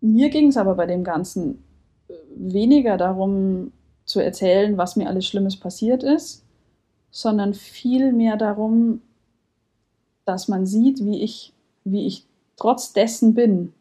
[0.00, 1.64] mir ging es aber bei dem Ganzen
[2.08, 3.72] äh, weniger darum
[4.04, 6.44] zu erzählen, was mir alles Schlimmes passiert ist,
[7.10, 9.02] sondern viel mehr darum,
[10.24, 11.52] dass man sieht, wie ich,
[11.84, 12.26] wie ich
[12.56, 13.72] trotz dessen bin.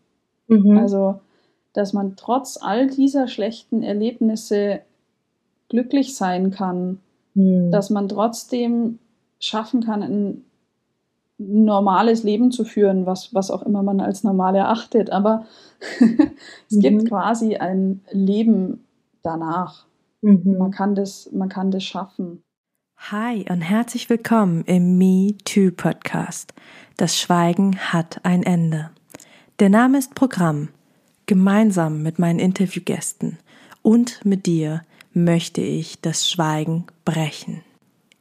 [0.47, 0.77] Mhm.
[0.77, 1.19] Also,
[1.73, 4.81] dass man trotz all dieser schlechten Erlebnisse
[5.69, 6.99] glücklich sein kann,
[7.33, 7.71] mhm.
[7.71, 8.99] dass man trotzdem
[9.39, 10.45] schaffen kann, ein
[11.37, 15.11] normales Leben zu führen, was, was auch immer man als normal erachtet.
[15.11, 15.45] Aber
[16.69, 16.79] es mhm.
[16.81, 18.85] gibt quasi ein Leben
[19.21, 19.85] danach.
[20.21, 20.57] Mhm.
[20.57, 22.41] Man, kann das, man kann das schaffen.
[22.97, 26.53] Hi und herzlich willkommen im Me Too Podcast.
[26.97, 28.89] Das Schweigen hat ein Ende.
[29.59, 30.69] Der Name ist Programm.
[31.27, 33.37] Gemeinsam mit meinen Interviewgästen
[33.81, 34.81] und mit dir
[35.13, 37.63] möchte ich das Schweigen brechen.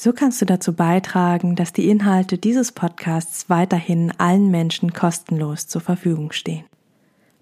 [0.00, 5.80] So kannst du dazu beitragen, dass die Inhalte dieses Podcasts weiterhin allen Menschen kostenlos zur
[5.80, 6.64] Verfügung stehen.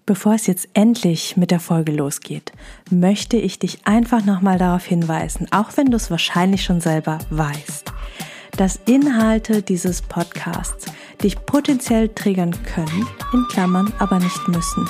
[0.07, 2.53] Bevor es jetzt endlich mit der Folge losgeht,
[2.89, 7.93] möchte ich dich einfach nochmal darauf hinweisen, auch wenn du es wahrscheinlich schon selber weißt,
[8.57, 10.87] dass Inhalte dieses Podcasts
[11.21, 14.89] dich potenziell triggern können, in Klammern aber nicht müssen.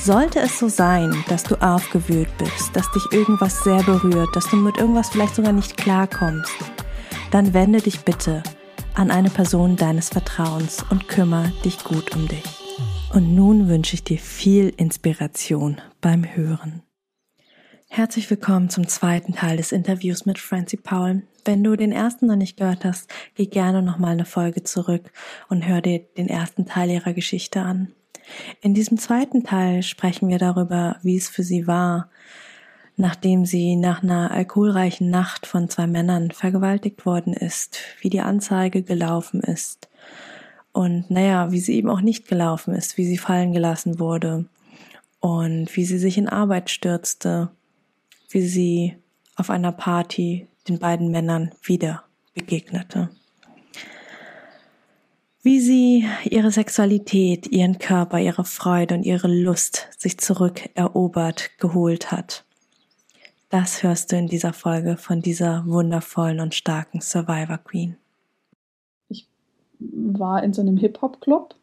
[0.00, 4.56] Sollte es so sein, dass du aufgewühlt bist, dass dich irgendwas sehr berührt, dass du
[4.56, 6.50] mit irgendwas vielleicht sogar nicht klarkommst,
[7.32, 8.42] dann wende dich bitte
[8.94, 12.44] an eine Person deines Vertrauens und kümmere dich gut um dich.
[13.14, 16.82] Und nun wünsche ich dir viel Inspiration beim Hören.
[17.88, 21.22] Herzlich willkommen zum zweiten Teil des Interviews mit Francie Paul.
[21.44, 25.10] Wenn du den ersten noch nicht gehört hast, geh gerne nochmal eine Folge zurück
[25.48, 27.92] und hör dir den ersten Teil ihrer Geschichte an.
[28.60, 32.10] In diesem zweiten Teil sprechen wir darüber, wie es für sie war,
[33.02, 38.82] nachdem sie nach einer alkoholreichen Nacht von zwei Männern vergewaltigt worden ist, wie die Anzeige
[38.82, 39.90] gelaufen ist
[40.72, 44.46] und naja, wie sie eben auch nicht gelaufen ist, wie sie fallen gelassen wurde
[45.20, 47.50] und wie sie sich in Arbeit stürzte,
[48.30, 48.96] wie sie
[49.36, 53.10] auf einer Party den beiden Männern wieder begegnete
[55.42, 62.44] wie sie ihre Sexualität, ihren Körper, ihre Freude und ihre Lust sich zurückerobert, geholt hat.
[63.52, 67.96] Das hörst du in dieser Folge von dieser wundervollen und starken Survivor Queen.
[69.08, 69.28] Ich
[69.78, 71.54] war in so einem Hip-Hop-Club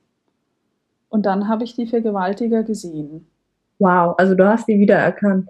[1.10, 3.28] und dann habe ich die Vergewaltiger gesehen.
[3.80, 5.50] Wow, also du hast die wiedererkannt.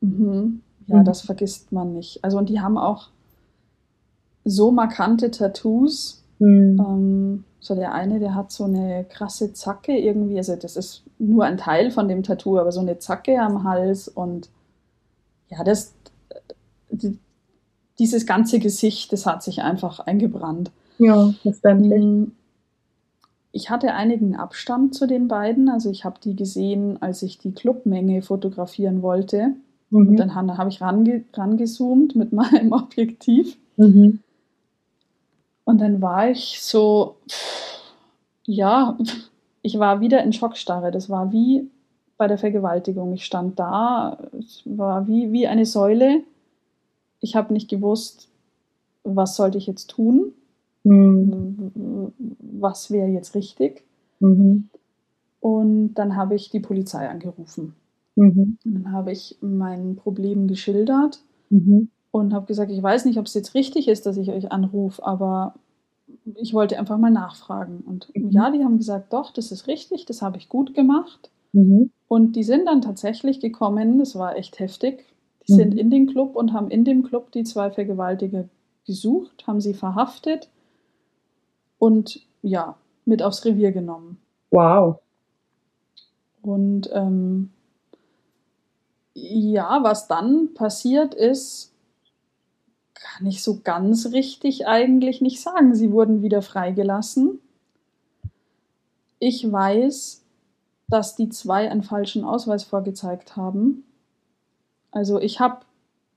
[0.00, 0.62] Mhm.
[0.86, 1.04] Ja, mhm.
[1.04, 2.22] das vergisst man nicht.
[2.24, 3.08] Also und die haben auch
[4.44, 6.80] so markante Tattoos, Mhm.
[6.80, 11.44] Ähm, so der eine, der hat so eine krasse Zacke irgendwie, also das ist nur
[11.44, 14.48] ein Teil von dem Tattoo, aber so eine Zacke am Hals und
[15.50, 15.94] ja, das,
[16.90, 17.18] die,
[17.98, 20.70] dieses ganze Gesicht, das hat sich einfach eingebrannt.
[20.98, 22.02] Ja, verständlich.
[22.02, 22.32] Mm,
[23.52, 27.52] ich hatte einigen Abstand zu den beiden, also ich habe die gesehen, als ich die
[27.52, 29.54] Clubmenge fotografieren wollte.
[29.90, 30.08] Mhm.
[30.08, 33.56] Und dann habe ich range, rangezoomt mit meinem Objektiv.
[33.76, 34.20] Mhm.
[35.64, 37.16] Und dann war ich so,
[38.44, 38.96] ja,
[39.62, 40.90] ich war wieder in Schockstarre.
[40.90, 41.68] Das war wie
[42.20, 43.14] bei der Vergewaltigung.
[43.14, 46.22] Ich stand da, es war wie, wie eine Säule.
[47.20, 48.28] Ich habe nicht gewusst,
[49.02, 50.32] was sollte ich jetzt tun?
[50.84, 52.12] Mhm.
[52.38, 53.84] Was wäre jetzt richtig?
[54.20, 54.68] Mhm.
[55.40, 57.74] Und dann habe ich die Polizei angerufen.
[58.16, 58.58] Mhm.
[58.64, 61.22] Dann habe ich mein Problem geschildert.
[61.48, 64.50] Mhm und habe gesagt, ich weiß nicht, ob es jetzt richtig ist, dass ich euch
[64.50, 65.54] anrufe, aber
[66.34, 67.84] ich wollte einfach mal nachfragen.
[67.86, 68.30] Und mhm.
[68.30, 71.30] ja, die haben gesagt, doch, das ist richtig, das habe ich gut gemacht.
[71.52, 71.92] Mhm.
[72.10, 75.06] Und die sind dann tatsächlich gekommen, das war echt heftig.
[75.46, 75.56] Die mhm.
[75.56, 78.48] sind in den Club und haben in dem Club die zwei Vergewaltiger
[78.84, 80.48] gesucht, haben sie verhaftet
[81.78, 84.18] und ja, mit aufs Revier genommen.
[84.50, 84.98] Wow.
[86.42, 87.50] Und ähm,
[89.14, 91.72] ja, was dann passiert ist,
[92.94, 95.76] kann ich so ganz richtig eigentlich nicht sagen.
[95.76, 97.38] Sie wurden wieder freigelassen.
[99.20, 100.24] Ich weiß,
[100.90, 103.84] dass die zwei einen falschen Ausweis vorgezeigt haben.
[104.90, 105.60] Also ich habe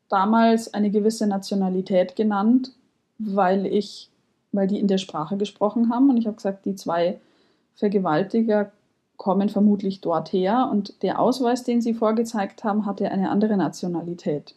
[0.09, 2.71] damals eine gewisse Nationalität genannt,
[3.17, 4.09] weil ich,
[4.51, 7.19] weil die in der Sprache gesprochen haben und ich habe gesagt, die zwei
[7.75, 8.71] Vergewaltiger
[9.17, 14.55] kommen vermutlich dort her und der Ausweis, den sie vorgezeigt haben, hatte eine andere Nationalität.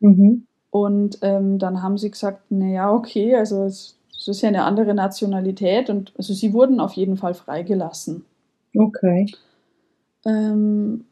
[0.00, 0.46] Mhm.
[0.70, 4.94] Und ähm, dann haben sie gesagt, naja, okay, also es, es, ist ja eine andere
[4.94, 8.24] Nationalität und also sie wurden auf jeden Fall freigelassen.
[8.76, 9.26] Okay.
[10.26, 11.04] Ähm,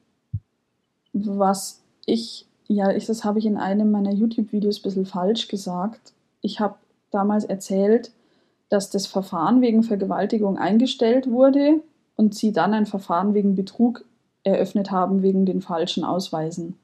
[1.12, 6.12] was ich, ja, ich, das habe ich in einem meiner YouTube-Videos ein bisschen falsch gesagt.
[6.42, 6.74] Ich habe
[7.10, 8.10] damals erzählt,
[8.68, 11.80] dass das Verfahren wegen Vergewaltigung eingestellt wurde
[12.16, 14.04] und sie dann ein Verfahren wegen Betrug
[14.42, 16.76] eröffnet haben wegen den falschen Ausweisen.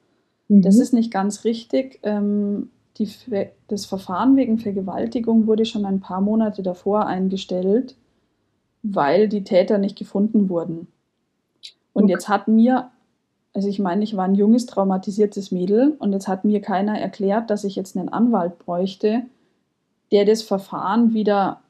[0.47, 0.61] Mhm.
[0.61, 1.99] Das ist nicht ganz richtig.
[2.03, 3.09] Ähm, die,
[3.67, 7.95] das Verfahren wegen Vergewaltigung wurde schon ein paar Monate davor eingestellt,
[8.83, 10.87] weil die Täter nicht gefunden wurden.
[11.93, 12.13] Und okay.
[12.13, 12.89] jetzt hat mir,
[13.53, 17.49] also ich meine, ich war ein junges, traumatisiertes Mädel und jetzt hat mir keiner erklärt,
[17.49, 19.23] dass ich jetzt einen Anwalt bräuchte,
[20.11, 21.61] der das Verfahren wieder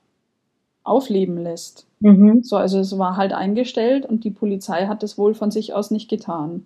[0.83, 1.85] aufleben lässt.
[1.99, 2.43] Mhm.
[2.43, 5.91] So, also es war halt eingestellt und die Polizei hat es wohl von sich aus
[5.91, 6.65] nicht getan.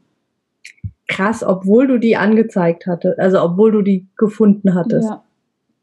[1.08, 5.10] Krass, obwohl du die angezeigt hattest, also obwohl du die gefunden hattest.
[5.10, 5.24] Ja,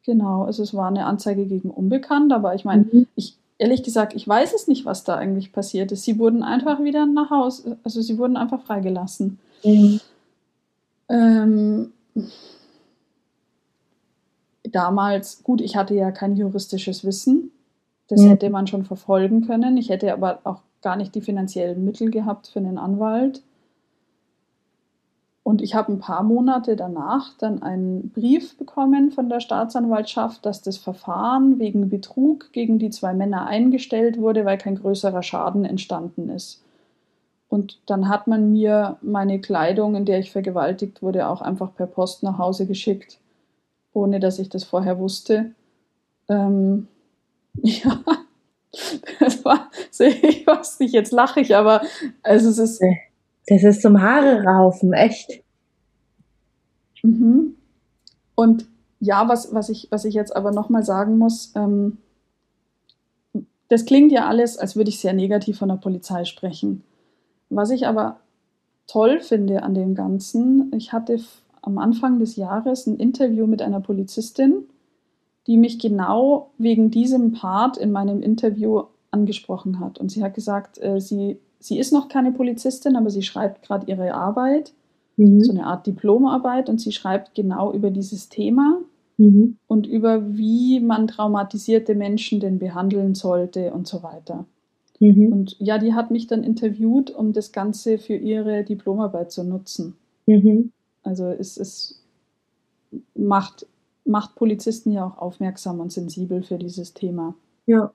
[0.04, 0.44] genau.
[0.44, 3.06] Also es war eine Anzeige gegen Unbekannt, aber ich meine, mhm.
[3.14, 6.04] ich ehrlich gesagt, ich weiß es nicht, was da eigentlich passiert ist.
[6.04, 9.38] Sie wurden einfach wieder nach Hause, also sie wurden einfach freigelassen.
[9.64, 10.00] Mhm.
[11.08, 11.93] Ähm,
[14.64, 17.50] damals, gut, ich hatte ja kein juristisches Wissen.
[18.08, 18.28] Das mhm.
[18.31, 19.76] hätte man schon verfolgen können.
[19.76, 23.43] Ich hätte aber auch gar nicht die finanziellen Mittel gehabt für einen Anwalt.
[25.44, 30.62] Und ich habe ein paar Monate danach dann einen Brief bekommen von der Staatsanwaltschaft, dass
[30.62, 36.29] das Verfahren wegen Betrug gegen die zwei Männer eingestellt wurde, weil kein größerer Schaden entstanden
[36.31, 36.62] ist.
[37.49, 41.87] Und dann hat man mir meine Kleidung, in der ich vergewaltigt wurde, auch einfach per
[41.87, 43.19] Post nach Hause geschickt,
[43.94, 45.53] ohne dass ich das vorher wusste.
[46.29, 46.89] Ähm,
[47.62, 48.00] Ja,
[49.21, 51.83] das war, ich weiß nicht, jetzt lache ich, aber
[52.23, 52.83] also es ist.
[53.47, 55.43] Das ist zum Haare raufen, echt.
[57.03, 57.56] Mhm.
[58.35, 58.67] Und
[59.00, 61.99] ja, was, was, ich, was ich jetzt aber nochmal sagen muss, ähm,
[63.69, 66.85] das klingt ja alles, als würde ich sehr negativ von der Polizei sprechen.
[67.49, 68.21] Was ich aber
[68.87, 71.19] toll finde an dem Ganzen, ich hatte
[71.62, 74.65] am Anfang des Jahres ein Interview mit einer Polizistin,
[75.47, 79.99] die mich genau wegen diesem Part in meinem Interview angesprochen hat.
[79.99, 83.91] Und sie hat gesagt, äh, sie, sie ist noch keine Polizistin, aber sie schreibt gerade
[83.91, 84.73] ihre Arbeit,
[85.17, 85.43] mhm.
[85.43, 88.81] so eine Art Diplomarbeit, und sie schreibt genau über dieses Thema
[89.17, 89.56] mhm.
[89.67, 94.44] und über wie man traumatisierte Menschen denn behandeln sollte und so weiter.
[95.00, 95.32] Mhm.
[95.32, 99.97] Und ja, die hat mich dann interviewt, um das Ganze für ihre Diplomarbeit zu nutzen.
[100.26, 100.73] Mhm.
[101.03, 102.05] Also es, es
[103.17, 103.67] macht
[104.05, 107.35] macht Polizisten ja auch aufmerksam und sensibel für dieses Thema.
[107.67, 107.93] Ja.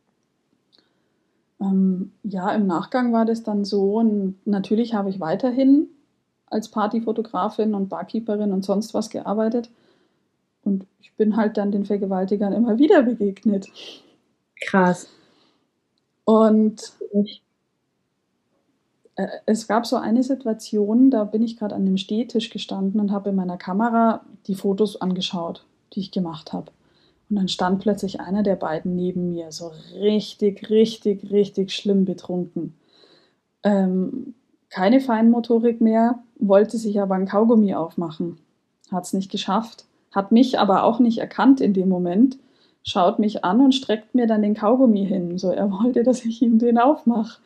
[1.60, 5.88] Ähm, ja, im Nachgang war das dann so und natürlich habe ich weiterhin
[6.48, 9.70] als Partyfotografin und Barkeeperin und sonst was gearbeitet.
[10.64, 13.68] Und ich bin halt dann den Vergewaltigern immer wieder begegnet.
[14.62, 15.08] Krass.
[16.26, 16.94] Und
[19.16, 23.12] äh, es gab so eine Situation, da bin ich gerade an dem Stehtisch gestanden und
[23.12, 26.72] habe in meiner Kamera die Fotos angeschaut die ich gemacht habe.
[27.30, 32.76] Und dann stand plötzlich einer der beiden neben mir, so richtig, richtig, richtig schlimm betrunken.
[33.64, 34.34] Ähm,
[34.70, 38.38] keine Feinmotorik mehr, wollte sich aber ein Kaugummi aufmachen.
[38.92, 42.38] Hat es nicht geschafft, hat mich aber auch nicht erkannt in dem Moment,
[42.84, 45.38] schaut mich an und streckt mir dann den Kaugummi hin.
[45.38, 47.42] So, er wollte, dass ich ihm den aufmache.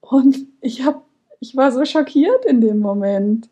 [0.00, 1.02] Und ich, hab,
[1.40, 3.48] ich war so schockiert in dem Moment.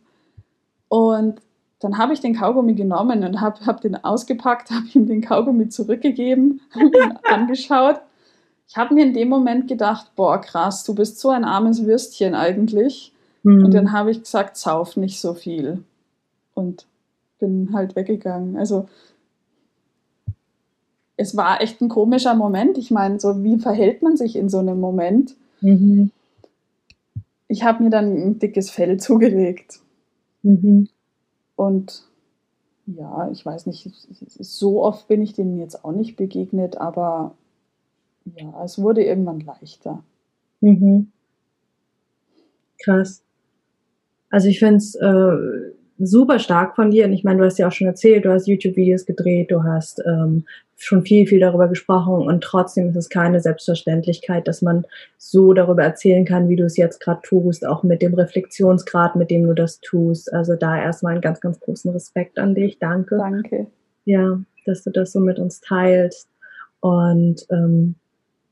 [0.88, 1.40] Und
[1.80, 5.68] dann habe ich den Kaugummi genommen und habe hab den ausgepackt, habe ihm den Kaugummi
[5.68, 8.00] zurückgegeben, habe ihn angeschaut.
[8.68, 12.35] Ich habe mir in dem Moment gedacht, boah, krass, du bist so ein armes Würstchen
[12.35, 13.12] eigentlich.
[13.42, 13.64] Mhm.
[13.64, 15.85] Und dann habe ich gesagt, sauf nicht so viel.
[16.54, 16.87] Und
[17.38, 18.56] bin halt weggegangen.
[18.56, 18.88] Also
[21.16, 22.78] es war echt ein komischer Moment.
[22.78, 25.35] Ich meine, so wie verhält man sich in so einem Moment?
[25.61, 26.11] Mhm.
[27.49, 29.80] Ich habe mir dann ein dickes Fell zugelegt.
[30.42, 30.88] Mhm.
[31.56, 32.04] Und
[32.86, 33.90] ja, ich weiß nicht,
[34.38, 37.34] so oft bin ich denen jetzt auch nicht begegnet, aber
[38.36, 40.02] ja, es wurde irgendwann leichter.
[40.60, 41.10] Mhm.
[42.78, 43.22] Krass.
[44.30, 47.06] Also ich finde es äh, super stark von dir.
[47.06, 50.02] Und ich meine, du hast ja auch schon erzählt, du hast YouTube-Videos gedreht, du hast
[50.06, 50.44] ähm,
[50.76, 54.84] schon viel, viel darüber gesprochen und trotzdem ist es keine Selbstverständlichkeit, dass man
[55.16, 59.30] so darüber erzählen kann, wie du es jetzt gerade tust, auch mit dem Reflexionsgrad, mit
[59.30, 60.32] dem du das tust.
[60.32, 62.78] Also da erstmal einen ganz, ganz großen Respekt an dich.
[62.78, 63.16] Danke.
[63.16, 63.66] Danke.
[64.04, 66.28] Ja, dass du das so mit uns teilst.
[66.80, 67.94] Und ähm,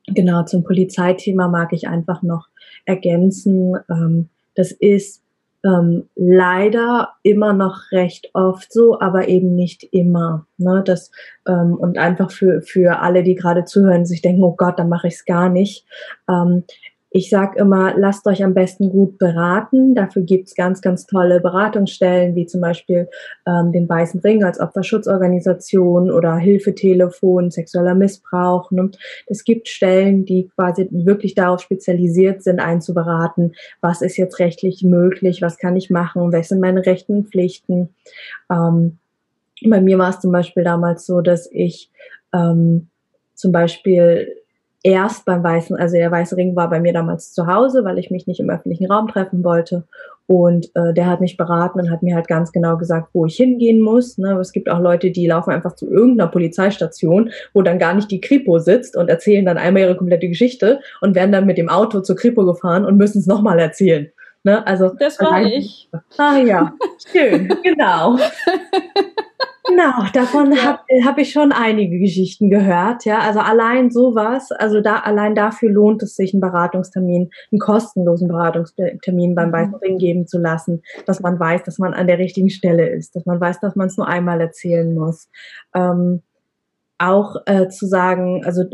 [0.06, 2.48] genau zum Polizeithema mag ich einfach noch
[2.86, 3.76] ergänzen.
[3.90, 5.23] Ähm, das ist
[5.64, 10.46] ähm, leider immer noch recht oft so, aber eben nicht immer.
[10.58, 10.82] Ne?
[10.84, 11.10] Das,
[11.48, 15.08] ähm, und einfach für, für alle, die gerade zuhören, sich denken, oh Gott, dann mache
[15.08, 15.86] ich es gar nicht.
[16.28, 16.64] Ähm,
[17.16, 19.94] ich sage immer, lasst euch am besten gut beraten.
[19.94, 23.08] Dafür gibt's ganz, ganz tolle Beratungsstellen, wie zum Beispiel
[23.46, 28.72] ähm, den Weißen Ring als Opferschutzorganisation oder Hilfetelefon, sexueller Missbrauch.
[28.72, 28.90] Ne?
[29.28, 35.40] Es gibt Stellen, die quasi wirklich darauf spezialisiert sind, einzuberaten, was ist jetzt rechtlich möglich,
[35.40, 37.90] was kann ich machen, was sind meine Rechten und Pflichten.
[38.50, 38.98] Ähm,
[39.64, 41.92] bei mir war es zum Beispiel damals so, dass ich
[42.32, 42.88] ähm,
[43.34, 44.34] zum Beispiel
[44.84, 48.10] erst beim Weißen, also der Weiße Ring war bei mir damals zu Hause, weil ich
[48.10, 49.84] mich nicht im öffentlichen Raum treffen wollte.
[50.26, 53.36] Und äh, der hat mich beraten und hat mir halt ganz genau gesagt, wo ich
[53.36, 54.18] hingehen muss.
[54.18, 54.38] Ne?
[54.38, 58.20] Es gibt auch Leute, die laufen einfach zu irgendeiner Polizeistation, wo dann gar nicht die
[58.20, 62.00] Kripo sitzt und erzählen dann einmal ihre komplette Geschichte und werden dann mit dem Auto
[62.00, 64.10] zur Kripo gefahren und müssen es nochmal erzählen.
[64.44, 64.66] Ne?
[64.66, 65.88] Also, das war ich.
[66.18, 66.74] Ah ja,
[67.10, 68.18] schön, genau.
[69.66, 70.62] Genau, davon ja.
[70.62, 73.06] habe hab ich schon einige Geschichten gehört.
[73.06, 78.28] Ja, also allein sowas, also da allein dafür lohnt es sich, einen Beratungstermin, einen kostenlosen
[78.28, 79.52] Beratungstermin beim mhm.
[79.52, 83.16] Weißen Ring geben zu lassen, dass man weiß, dass man an der richtigen Stelle ist,
[83.16, 85.30] dass man weiß, dass man es nur einmal erzählen muss.
[85.74, 86.20] Ähm,
[86.98, 88.64] auch äh, zu sagen, also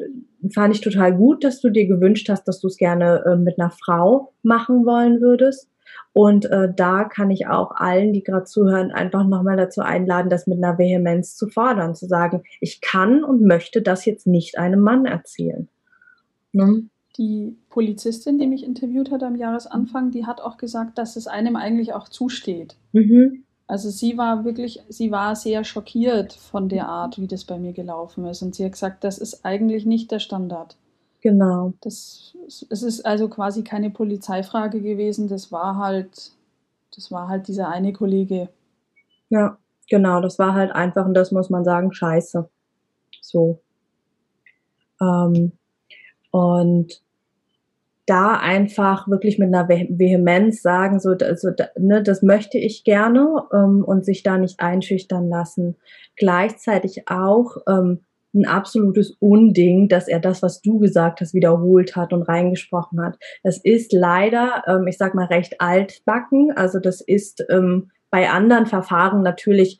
[0.52, 3.61] fand ich total gut, dass du dir gewünscht hast, dass du es gerne äh, mit
[3.61, 5.68] einer Frau machen wollen würdest.
[6.12, 10.47] Und äh, da kann ich auch allen, die gerade zuhören, einfach nochmal dazu einladen, das
[10.47, 14.81] mit einer Vehemenz zu fordern, zu sagen, ich kann und möchte das jetzt nicht einem
[14.81, 15.69] Mann erzählen.
[16.52, 16.85] Ne?
[17.17, 21.55] Die Polizistin, die mich interviewt hat am Jahresanfang, die hat auch gesagt, dass es einem
[21.55, 22.76] eigentlich auch zusteht.
[22.93, 23.45] Mhm.
[23.71, 27.73] Also sie war wirklich, sie war sehr schockiert von der Art, wie das bei mir
[27.73, 28.43] gelaufen ist.
[28.43, 30.76] Und sie hat gesagt, das ist eigentlich nicht der Standard.
[31.20, 31.74] Genau.
[31.80, 36.32] Das, es ist also quasi keine Polizeifrage gewesen, das war halt,
[36.94, 38.48] das war halt dieser eine Kollege.
[39.28, 39.58] Ja,
[39.88, 42.48] genau, das war halt einfach, und das muss man sagen, scheiße.
[43.20, 43.60] So.
[45.00, 45.52] Ähm,
[46.30, 47.02] und
[48.06, 53.84] da einfach wirklich mit einer Vehemenz sagen, so, also, ne, das möchte ich gerne ähm,
[53.84, 55.76] und sich da nicht einschüchtern lassen.
[56.16, 58.00] Gleichzeitig auch ähm,
[58.34, 63.18] ein absolutes Unding, dass er das, was du gesagt hast, wiederholt hat und reingesprochen hat.
[63.42, 66.52] Das ist leider, ähm, ich sag mal, recht altbacken.
[66.56, 69.78] Also das ist ähm, bei anderen Verfahren natürlich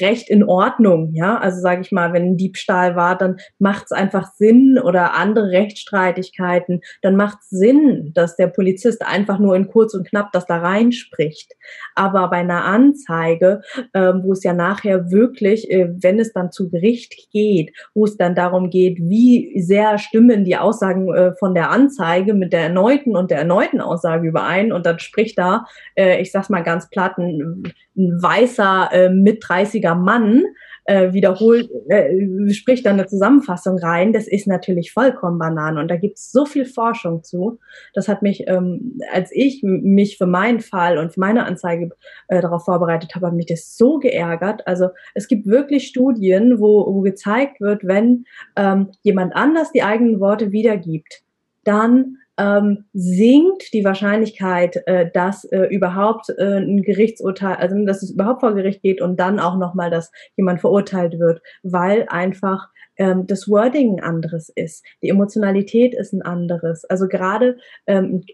[0.00, 1.38] recht in Ordnung, ja.
[1.38, 5.50] Also sage ich mal, wenn ein Diebstahl war, dann macht es einfach Sinn oder andere
[5.50, 10.46] Rechtsstreitigkeiten, dann macht es Sinn, dass der Polizist einfach nur in kurz und knapp das
[10.46, 11.52] da reinspricht.
[11.94, 16.70] Aber bei einer Anzeige, äh, wo es ja nachher wirklich, äh, wenn es dann zu
[16.70, 21.70] Gericht geht, wo es dann darum geht, wie sehr stimmen die Aussagen äh, von der
[21.70, 26.30] Anzeige mit der erneuten und der erneuten Aussage überein und dann spricht da, äh, ich
[26.30, 30.44] sag's mal ganz platt, ein, ein weißer äh, mit 30er Mann
[30.84, 35.80] äh, wiederholt, äh, spricht dann eine Zusammenfassung rein, das ist natürlich vollkommen Banane.
[35.80, 37.58] Und da gibt es so viel Forschung zu.
[37.94, 41.90] Das hat mich, ähm, als ich mich für meinen Fall und für meine Anzeige
[42.28, 44.66] äh, darauf vorbereitet habe, hat mich das so geärgert.
[44.66, 48.24] Also es gibt wirklich Studien, wo, wo gezeigt wird, wenn
[48.56, 51.22] ähm, jemand anders die eigenen Worte wiedergibt,
[51.64, 58.12] dann ähm, sinkt die Wahrscheinlichkeit, äh, dass äh, überhaupt äh, ein Gerichtsurteil, also dass es
[58.12, 63.26] überhaupt vor Gericht geht und dann auch nochmal, dass jemand verurteilt wird, weil einfach ähm,
[63.26, 66.86] das Wording ein anderes ist, die Emotionalität ist ein anderes.
[66.86, 68.24] Also gerade ähm,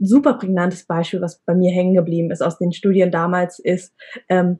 [0.00, 3.94] super prägnantes Beispiel, was bei mir hängen geblieben ist aus den Studien damals, ist,
[4.28, 4.58] ähm,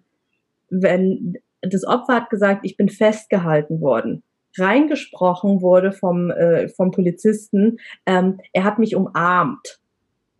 [0.70, 4.22] wenn das Opfer hat gesagt, ich bin festgehalten worden
[4.58, 9.78] reingesprochen wurde vom, äh, vom Polizisten, ähm, er hat mich umarmt.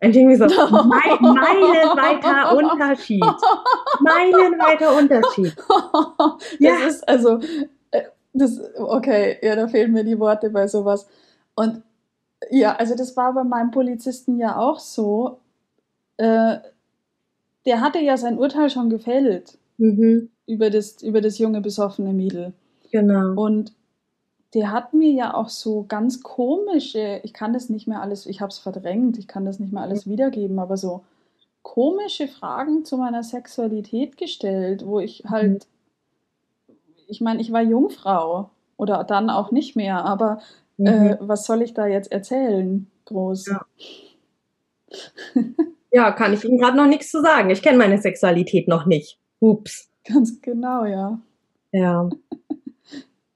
[0.01, 3.23] Und irgendwie so, meilenweiter Unterschied.
[3.99, 5.55] Meilenweiter Unterschied.
[6.59, 6.87] Das ja.
[6.87, 7.39] ist also,
[7.91, 11.07] äh, das, okay, ja, da fehlen mir die Worte bei sowas.
[11.55, 11.83] Und
[12.49, 15.39] ja, also das war bei meinem Polizisten ja auch so.
[16.17, 16.57] Äh,
[17.65, 20.29] der hatte ja sein Urteil schon gefällt mhm.
[20.45, 22.53] über, das, über das junge, besoffene Mädel.
[22.91, 23.41] Genau.
[23.41, 23.73] Und
[24.53, 28.41] der hat mir ja auch so ganz komische, ich kann das nicht mehr alles, ich
[28.41, 31.03] habe es verdrängt, ich kann das nicht mehr alles wiedergeben, aber so
[31.61, 35.67] komische Fragen zu meiner Sexualität gestellt, wo ich halt,
[36.67, 36.73] mhm.
[37.07, 40.41] ich meine, ich war Jungfrau oder dann auch nicht mehr, aber
[40.77, 40.87] mhm.
[40.87, 43.45] äh, was soll ich da jetzt erzählen, groß?
[43.47, 43.65] Ja,
[45.91, 47.51] ja kann ich Ihnen gerade noch nichts zu sagen.
[47.51, 49.19] Ich kenne meine Sexualität noch nicht.
[49.39, 49.89] Ups.
[50.05, 51.19] Ganz genau, ja.
[51.71, 52.09] Ja.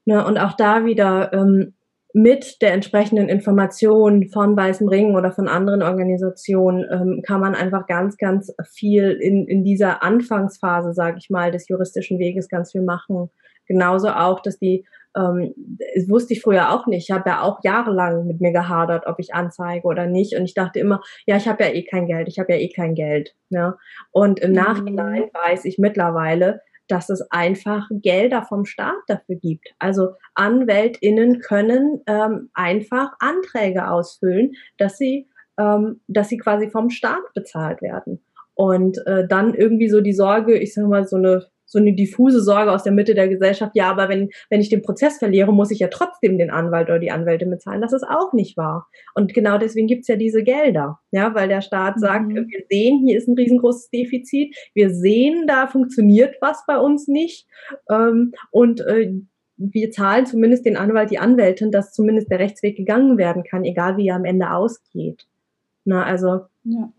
[0.06, 1.74] Ne, und auch da wieder, ähm,
[2.16, 7.88] mit der entsprechenden Information von Weißem Ring oder von anderen Organisationen ähm, kann man einfach
[7.88, 12.82] ganz, ganz viel in, in dieser Anfangsphase, sage ich mal, des juristischen Weges ganz viel
[12.82, 13.30] machen.
[13.66, 15.54] Genauso auch, dass die, ähm,
[15.96, 17.02] das wusste ich früher auch nicht.
[17.02, 20.36] Ich habe ja auch jahrelang mit mir gehadert, ob ich anzeige oder nicht.
[20.36, 22.68] Und ich dachte immer, ja, ich habe ja eh kein Geld, ich habe ja eh
[22.68, 23.34] kein Geld.
[23.48, 23.76] Ja?
[24.12, 24.56] Und im mhm.
[24.56, 29.68] Nachhinein weiß ich mittlerweile, dass es einfach Gelder vom Staat dafür gibt.
[29.78, 37.22] Also AnwältInnen können ähm, einfach Anträge ausfüllen, dass sie, ähm, dass sie quasi vom Staat
[37.34, 38.24] bezahlt werden.
[38.54, 42.40] Und äh, dann irgendwie so die Sorge, ich sag mal, so eine so eine diffuse
[42.40, 45.70] Sorge aus der Mitte der Gesellschaft, ja, aber wenn, wenn ich den Prozess verliere, muss
[45.70, 47.82] ich ja trotzdem den Anwalt oder die Anwälte bezahlen.
[47.82, 48.86] Das ist auch nicht wahr.
[49.14, 52.48] Und genau deswegen gibt's ja diese Gelder, ja, weil der Staat sagt, mhm.
[52.48, 57.46] wir sehen, hier ist ein riesengroßes Defizit, wir sehen, da funktioniert was bei uns nicht.
[57.90, 59.12] Ähm, und äh,
[59.56, 63.96] wir zahlen zumindest den Anwalt, die Anwältin, dass zumindest der Rechtsweg gegangen werden kann, egal
[63.96, 65.26] wie er am Ende ausgeht.
[65.84, 66.92] Na, also ja.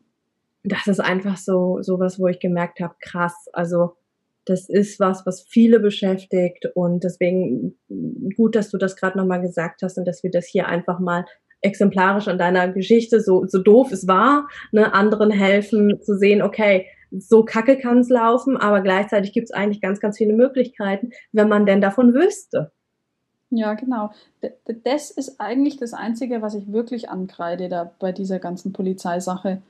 [0.64, 3.96] das ist einfach so sowas, wo ich gemerkt habe, krass, also
[4.46, 7.78] das ist was, was viele beschäftigt und deswegen
[8.36, 11.26] gut, dass du das gerade nochmal gesagt hast und dass wir das hier einfach mal
[11.62, 16.86] exemplarisch an deiner Geschichte, so, so doof es war, ne, anderen helfen zu sehen, okay,
[17.12, 21.50] so kacke kann es laufen, aber gleichzeitig gibt es eigentlich ganz, ganz viele Möglichkeiten, wenn
[21.50, 22.72] man denn davon wüsste.
[23.50, 24.12] Ja, genau.
[24.84, 29.62] Das ist eigentlich das Einzige, was ich wirklich ankreide da bei dieser ganzen Polizeisache.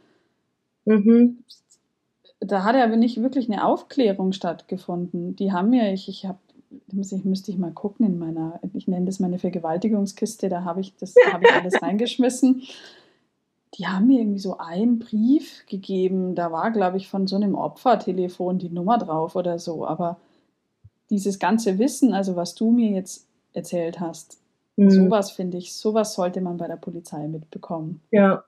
[0.85, 1.43] Mhm
[2.51, 5.35] da hat aber nicht wirklich eine Aufklärung stattgefunden.
[5.35, 6.39] Die haben mir, ich, ich habe,
[6.87, 10.95] ich müsste ich mal gucken in meiner, ich nenne das meine Vergewaltigungskiste, da habe ich
[10.97, 12.63] das, habe ich alles reingeschmissen.
[13.77, 17.55] Die haben mir irgendwie so einen Brief gegeben, da war, glaube ich, von so einem
[17.55, 19.85] Opfertelefon die Nummer drauf oder so.
[19.85, 20.17] Aber
[21.09, 24.39] dieses ganze Wissen, also was du mir jetzt erzählt hast,
[24.77, 24.89] mhm.
[24.89, 28.01] sowas finde ich, sowas sollte man bei der Polizei mitbekommen.
[28.11, 28.43] Ja,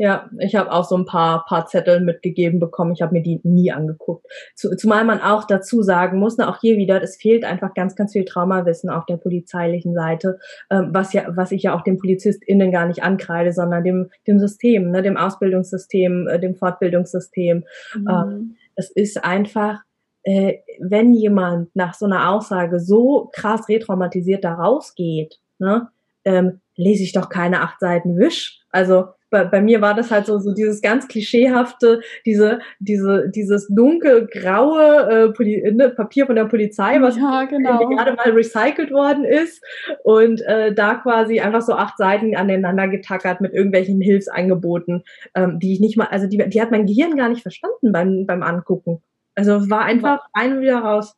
[0.00, 2.92] ja, ich habe auch so ein paar, paar Zettel mitgegeben bekommen.
[2.92, 4.24] Ich habe mir die nie angeguckt.
[4.54, 8.12] zumal man auch dazu sagen muss, ne, auch hier wieder, es fehlt einfach ganz, ganz
[8.12, 10.38] viel Traumawissen auf der polizeilichen Seite,
[10.70, 14.38] ähm, was ja, was ich ja auch den PolizistInnen gar nicht ankreide, sondern dem, dem
[14.38, 17.64] System, ne, dem Ausbildungssystem, äh, dem Fortbildungssystem.
[17.96, 18.08] Mhm.
[18.08, 19.80] Ähm, es ist einfach,
[20.22, 25.88] äh, wenn jemand nach so einer Aussage so krass retraumatisiert da rausgeht, ne,
[26.24, 28.60] ähm, lese ich doch keine acht Seiten Wisch.
[28.70, 33.68] Also bei, bei mir war das halt so, so dieses ganz klischeehafte, diese, diese, dieses
[33.68, 37.88] dunkelgraue äh, ne, Papier von der Polizei, was ja, genau.
[37.88, 39.62] gerade mal recycelt worden ist
[40.04, 45.72] und äh, da quasi einfach so acht Seiten aneinander getackert mit irgendwelchen Hilfsangeboten, ähm, die
[45.72, 49.02] ich nicht mal, also die, die hat mein Gehirn gar nicht verstanden beim, beim Angucken.
[49.34, 51.16] Also war einfach ein und wieder raus.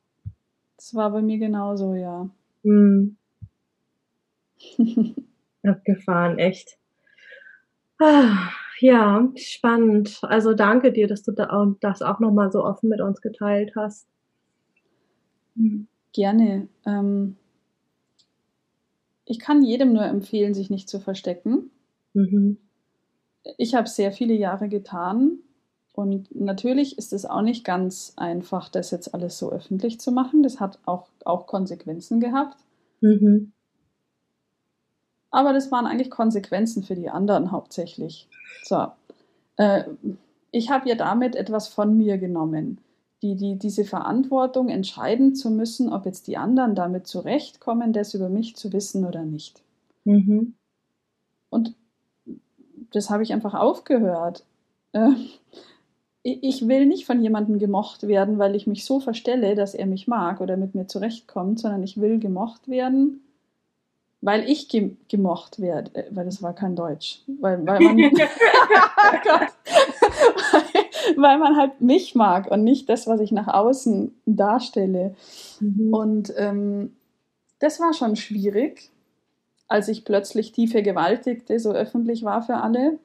[0.77, 2.29] Das war bei mir genauso, ja.
[2.64, 3.16] Hm.
[5.62, 6.80] Abgefahren, echt.
[8.00, 10.18] Ah, ja, spannend.
[10.22, 11.32] Also danke dir, dass du
[11.80, 14.06] das auch nochmal so offen mit uns geteilt hast.
[15.56, 15.86] Hm.
[16.12, 16.68] Gerne.
[16.86, 17.36] Ähm,
[19.24, 21.70] ich kann jedem nur empfehlen, sich nicht zu verstecken.
[22.14, 22.58] Mhm.
[23.58, 25.38] Ich habe sehr viele Jahre getan
[25.94, 30.42] und natürlich ist es auch nicht ganz einfach, das jetzt alles so öffentlich zu machen.
[30.42, 32.58] Das hat auch, auch Konsequenzen gehabt.
[33.00, 33.52] Mhm.
[35.31, 38.29] Aber das waren eigentlich Konsequenzen für die anderen hauptsächlich.
[38.64, 38.88] So.
[39.57, 39.85] Äh,
[40.51, 42.79] ich habe ja damit etwas von mir genommen.
[43.23, 48.31] Die, die, diese Verantwortung entscheiden zu müssen, ob jetzt die anderen damit zurechtkommen, das über
[48.31, 49.62] mich zu wissen oder nicht.
[50.05, 50.55] Mhm.
[51.51, 51.75] Und
[52.93, 54.45] das habe ich einfach aufgehört.
[54.93, 55.11] Äh,
[56.23, 60.07] ich will nicht von jemandem gemocht werden, weil ich mich so verstelle, dass er mich
[60.07, 63.23] mag oder mit mir zurechtkommt, sondern ich will gemocht werden,
[64.22, 67.98] weil ich ge gemocht werde, äh, weil das war kein Deutsch, weil, weil, man,
[71.16, 75.14] weil man halt mich mag und nicht das, was ich nach außen darstelle.
[75.61, 75.94] Mhm.
[75.94, 76.96] Und ähm,
[77.59, 78.90] das war schon schwierig,
[79.68, 82.98] als ich plötzlich die Vergewaltigte so öffentlich war für alle.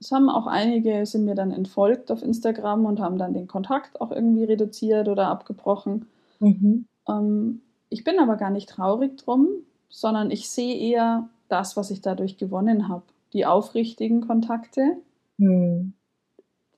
[0.00, 4.00] Es haben auch einige, sind mir dann entfolgt auf Instagram und haben dann den Kontakt
[4.00, 6.06] auch irgendwie reduziert oder abgebrochen.
[6.38, 6.86] Mhm.
[7.06, 9.48] Ähm, ich bin aber gar nicht traurig drum,
[9.90, 13.02] sondern ich sehe eher das, was ich dadurch gewonnen habe.
[13.32, 14.96] Die aufrichtigen Kontakte,
[15.38, 15.92] hm.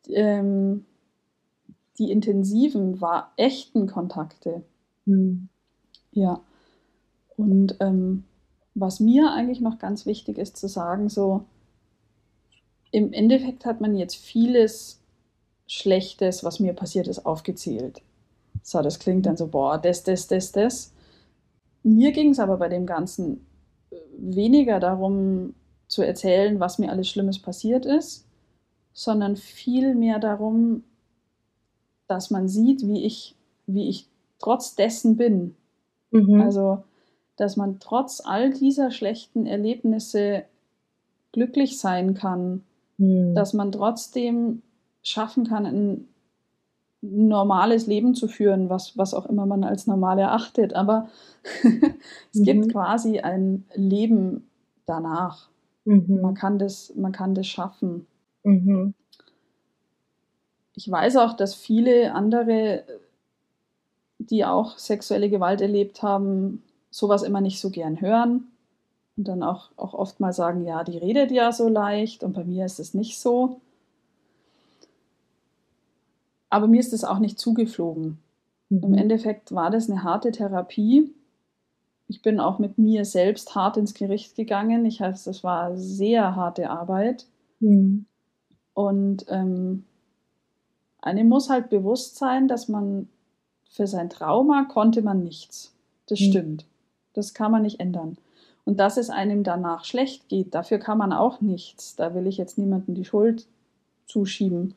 [0.09, 0.87] ähm,
[1.99, 4.63] die intensiven, war echten Kontakte.
[5.07, 5.49] Hm.
[6.11, 6.41] Ja.
[7.37, 8.25] Und ähm,
[8.75, 11.45] was mir eigentlich noch ganz wichtig ist zu sagen, so
[12.91, 15.01] im Endeffekt hat man jetzt vieles
[15.67, 18.03] Schlechtes, was mir passiert ist, aufgezählt.
[18.63, 20.93] So, das klingt dann so, boah, das, das, das, das.
[21.83, 23.47] Mir ging es aber bei dem Ganzen
[24.17, 25.55] weniger darum
[25.89, 28.27] zu erzählen, was mir alles Schlimmes passiert ist,
[28.93, 30.85] sondern viel mehr darum,
[32.07, 35.55] dass man sieht, wie ich, wie ich trotz dessen bin.
[36.11, 36.41] Mhm.
[36.41, 36.85] Also,
[37.37, 40.45] dass man trotz all dieser schlechten Erlebnisse
[41.33, 42.63] glücklich sein kann,
[42.99, 43.35] mhm.
[43.35, 44.63] dass man trotzdem
[45.03, 46.09] schaffen kann, ein
[47.03, 50.73] normales Leben zu führen, was, was auch immer man als normal erachtet.
[50.75, 51.09] Aber
[52.33, 52.45] es mhm.
[52.45, 54.49] gibt quasi ein Leben
[54.87, 55.49] danach.
[55.85, 56.21] Mhm.
[56.23, 58.07] Man, kann das, man kann das schaffen.
[58.45, 58.95] Mhm.
[60.75, 62.85] Ich weiß auch, dass viele andere,
[64.19, 68.47] die auch sexuelle Gewalt erlebt haben, sowas immer nicht so gern hören
[69.17, 72.45] und dann auch, auch oft mal sagen, ja, die redet ja so leicht und bei
[72.45, 73.61] mir ist es nicht so.
[76.53, 78.19] Aber mir ist es auch nicht zugeflogen.
[78.69, 78.83] Mhm.
[78.83, 81.11] Im Endeffekt war das eine harte Therapie.
[82.09, 84.85] Ich bin auch mit mir selbst hart ins Gericht gegangen.
[84.85, 87.25] Ich heißt, es war sehr harte Arbeit.
[87.61, 88.05] Mhm.
[88.75, 89.85] Und ähm,
[91.01, 93.09] einem muss halt bewusst sein, dass man
[93.71, 95.75] für sein Trauma konnte man nichts.
[96.07, 96.25] Das mhm.
[96.25, 96.67] stimmt.
[97.15, 98.19] Das kann man nicht ändern.
[98.67, 101.97] Und dass es einem danach schlecht geht, dafür kann man auch nichts.
[101.97, 103.47] Da will ich jetzt niemandem die Schuld
[104.07, 104.75] zuschieben.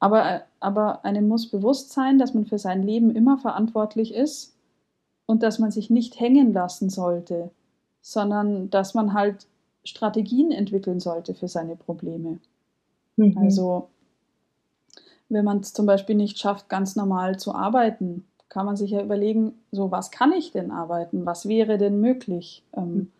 [0.00, 4.54] Aber, aber einem muss bewusst sein, dass man für sein Leben immer verantwortlich ist
[5.26, 7.50] und dass man sich nicht hängen lassen sollte,
[8.00, 9.46] sondern dass man halt
[9.84, 12.38] Strategien entwickeln sollte für seine Probleme.
[13.16, 13.36] Mhm.
[13.38, 13.88] Also
[15.28, 19.02] wenn man es zum Beispiel nicht schafft, ganz normal zu arbeiten, kann man sich ja
[19.02, 22.62] überlegen, so was kann ich denn arbeiten, was wäre denn möglich?
[22.74, 23.10] Ähm, mhm.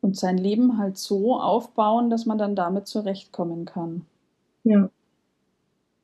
[0.00, 4.06] Und sein Leben halt so aufbauen, dass man dann damit zurechtkommen kann.
[4.64, 4.90] Ja.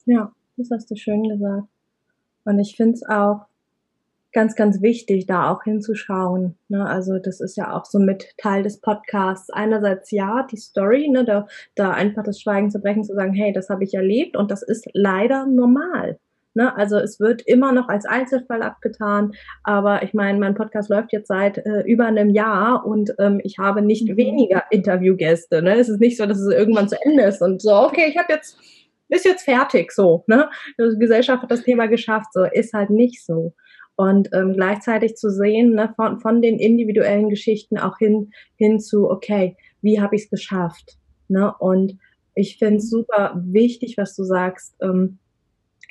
[0.06, 1.68] Ja, das hast du schön gesagt.
[2.44, 3.46] Und ich finde es auch
[4.32, 6.56] ganz, ganz wichtig, da auch hinzuschauen.
[6.68, 6.84] Ne?
[6.86, 9.48] Also das ist ja auch so mit Teil des Podcasts.
[9.50, 11.24] Einerseits ja, die Story, ne?
[11.24, 14.50] da, da einfach das Schweigen zu brechen, zu sagen, hey, das habe ich erlebt und
[14.50, 16.18] das ist leider normal.
[16.54, 16.76] Ne?
[16.76, 21.28] Also es wird immer noch als Einzelfall abgetan, aber ich meine, mein Podcast läuft jetzt
[21.28, 24.16] seit äh, über einem Jahr und ähm, ich habe nicht mhm.
[24.16, 25.62] weniger Interviewgäste.
[25.62, 25.78] Ne?
[25.78, 28.32] Es ist nicht so, dass es irgendwann zu Ende ist und so, okay, ich habe
[28.32, 28.56] jetzt,
[29.08, 30.24] ist jetzt fertig so.
[30.26, 30.48] Ne?
[30.78, 33.54] Die Gesellschaft hat das Thema geschafft, so ist halt nicht so.
[33.96, 39.08] Und ähm, gleichzeitig zu sehen, ne, von, von den individuellen Geschichten auch hin, hin zu,
[39.08, 40.98] okay, wie habe ich es geschafft?
[41.28, 41.54] Ne?
[41.60, 41.96] Und
[42.34, 45.18] ich finde es super wichtig, was du sagst, ähm,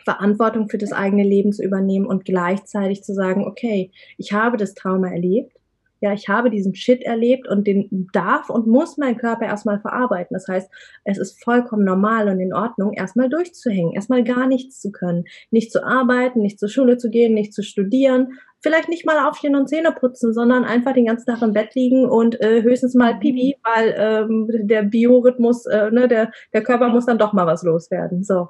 [0.04, 4.74] Verantwortung für das eigene Leben zu übernehmen und gleichzeitig zu sagen, okay, ich habe das
[4.74, 5.56] Trauma erlebt,
[6.04, 10.34] ja, ich habe diesen Shit erlebt und den darf und muss mein Körper erstmal verarbeiten.
[10.34, 10.70] Das heißt,
[11.06, 15.72] es ist vollkommen normal und in Ordnung, erstmal durchzuhängen, erstmal gar nichts zu können, nicht
[15.72, 19.70] zu arbeiten, nicht zur Schule zu gehen, nicht zu studieren, vielleicht nicht mal aufstehen und
[19.70, 23.56] Zähne putzen, sondern einfach den ganzen Tag im Bett liegen und äh, höchstens mal Pipi,
[23.64, 28.26] weil ähm, der Biorhythmus, äh, ne, der, der Körper muss dann doch mal was loswerden.
[28.26, 28.50] So.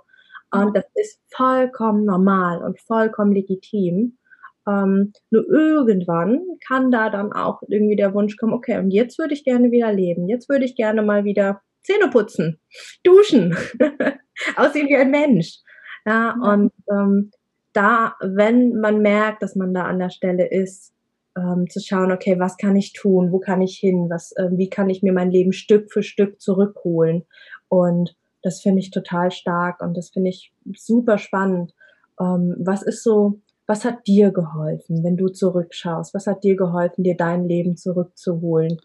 [0.49, 4.17] Und das ist vollkommen normal und vollkommen legitim.
[4.67, 9.33] Ähm, nur irgendwann kann da dann auch irgendwie der Wunsch kommen, okay, und jetzt würde
[9.33, 10.27] ich gerne wieder leben.
[10.27, 12.59] Jetzt würde ich gerne mal wieder Zähne putzen,
[13.03, 13.55] duschen,
[14.55, 15.59] aussehen wie ein Mensch.
[16.05, 16.53] Ja, ja.
[16.53, 17.31] und ähm,
[17.73, 20.93] da, wenn man merkt, dass man da an der Stelle ist,
[21.35, 24.69] ähm, zu schauen, okay, was kann ich tun, wo kann ich hin, was, äh, wie
[24.69, 27.25] kann ich mir mein Leben Stück für Stück zurückholen
[27.69, 31.73] und das finde ich total stark und das finde ich super spannend.
[32.19, 33.39] Ähm, was ist so,
[33.73, 36.13] was hat dir geholfen, wenn du zurückschaust?
[36.13, 38.79] Was hat dir geholfen, dir dein Leben zurückzuholen?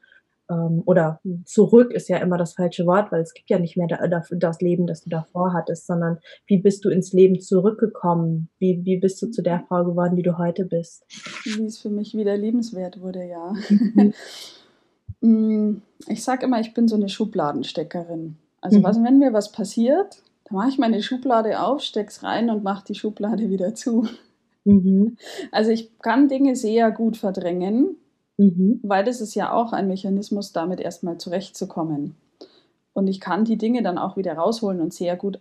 [0.50, 3.86] Ähm, oder zurück ist ja immer das falsche Wort, weil es gibt ja nicht mehr
[3.86, 8.48] das Leben, das du davor hattest, sondern wie bist du ins Leben zurückgekommen?
[8.58, 11.04] Wie, wie bist du zu der Frau geworden, die du heute bist?
[11.44, 13.52] Wie es für mich wieder lebenswert wurde, ja.
[13.68, 14.14] Mhm.
[15.20, 18.36] Mm, ich sage immer, ich bin so eine Schubladensteckerin.
[18.60, 18.84] Also mhm.
[18.84, 22.84] was, wenn mir was passiert, dann mache ich meine Schublade auf, steck's rein und mache
[22.86, 24.06] die Schublade wieder zu.
[24.64, 25.16] Mhm.
[25.52, 27.96] Also ich kann Dinge sehr gut verdrängen,
[28.36, 28.80] mhm.
[28.82, 32.16] weil das ist ja auch ein Mechanismus, damit erstmal zurechtzukommen.
[32.92, 35.40] Und ich kann die Dinge dann auch wieder rausholen und sehr gut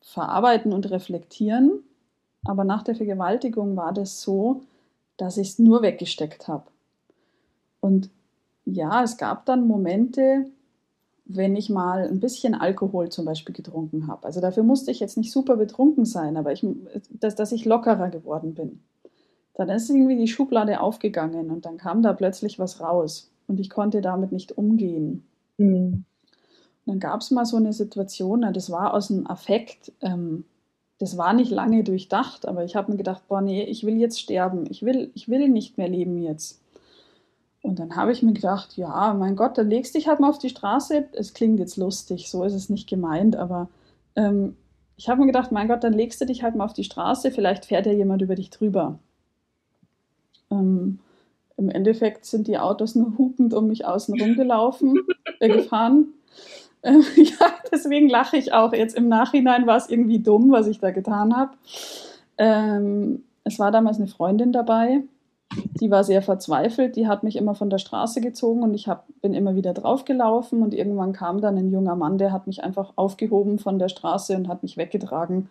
[0.00, 1.82] verarbeiten und reflektieren.
[2.44, 4.62] Aber nach der Vergewaltigung war das so,
[5.16, 6.64] dass ich es nur weggesteckt habe.
[7.80, 8.10] Und
[8.64, 10.46] ja, es gab dann Momente,
[11.28, 14.24] wenn ich mal ein bisschen Alkohol zum Beispiel getrunken habe.
[14.24, 16.64] Also dafür musste ich jetzt nicht super betrunken sein, aber ich,
[17.10, 18.80] dass, dass ich lockerer geworden bin.
[19.54, 23.70] Dann ist irgendwie die Schublade aufgegangen und dann kam da plötzlich was raus und ich
[23.70, 25.24] konnte damit nicht umgehen.
[25.58, 26.04] Mhm.
[26.84, 30.44] dann gab es mal so eine Situation, das war aus dem Affekt, ähm,
[30.98, 34.20] das war nicht lange durchdacht, aber ich habe mir gedacht, boah, nee, ich will jetzt
[34.20, 36.62] sterben, ich will, ich will nicht mehr leben jetzt.
[37.66, 40.38] Und dann habe ich mir gedacht, ja, mein Gott, dann legst dich halt mal auf
[40.38, 41.08] die Straße.
[41.14, 43.68] Es klingt jetzt lustig, so ist es nicht gemeint, aber
[44.14, 44.56] ähm,
[44.96, 47.32] ich habe mir gedacht, mein Gott, dann legst du dich halt mal auf die Straße,
[47.32, 49.00] vielleicht fährt ja jemand über dich drüber.
[50.48, 51.00] Ähm,
[51.56, 55.00] Im Endeffekt sind die Autos nur hupend um mich außen rumgelaufen,
[55.40, 56.14] äh, gefahren.
[56.84, 58.74] Ähm, ja, deswegen lache ich auch.
[58.74, 61.56] Jetzt im Nachhinein war es irgendwie dumm, was ich da getan habe.
[62.38, 65.02] Ähm, es war damals eine Freundin dabei,
[65.80, 69.06] die war sehr verzweifelt, die hat mich immer von der Straße gezogen und ich hab,
[69.20, 72.92] bin immer wieder draufgelaufen und irgendwann kam dann ein junger Mann, der hat mich einfach
[72.96, 75.48] aufgehoben von der Straße und hat mich weggetragen,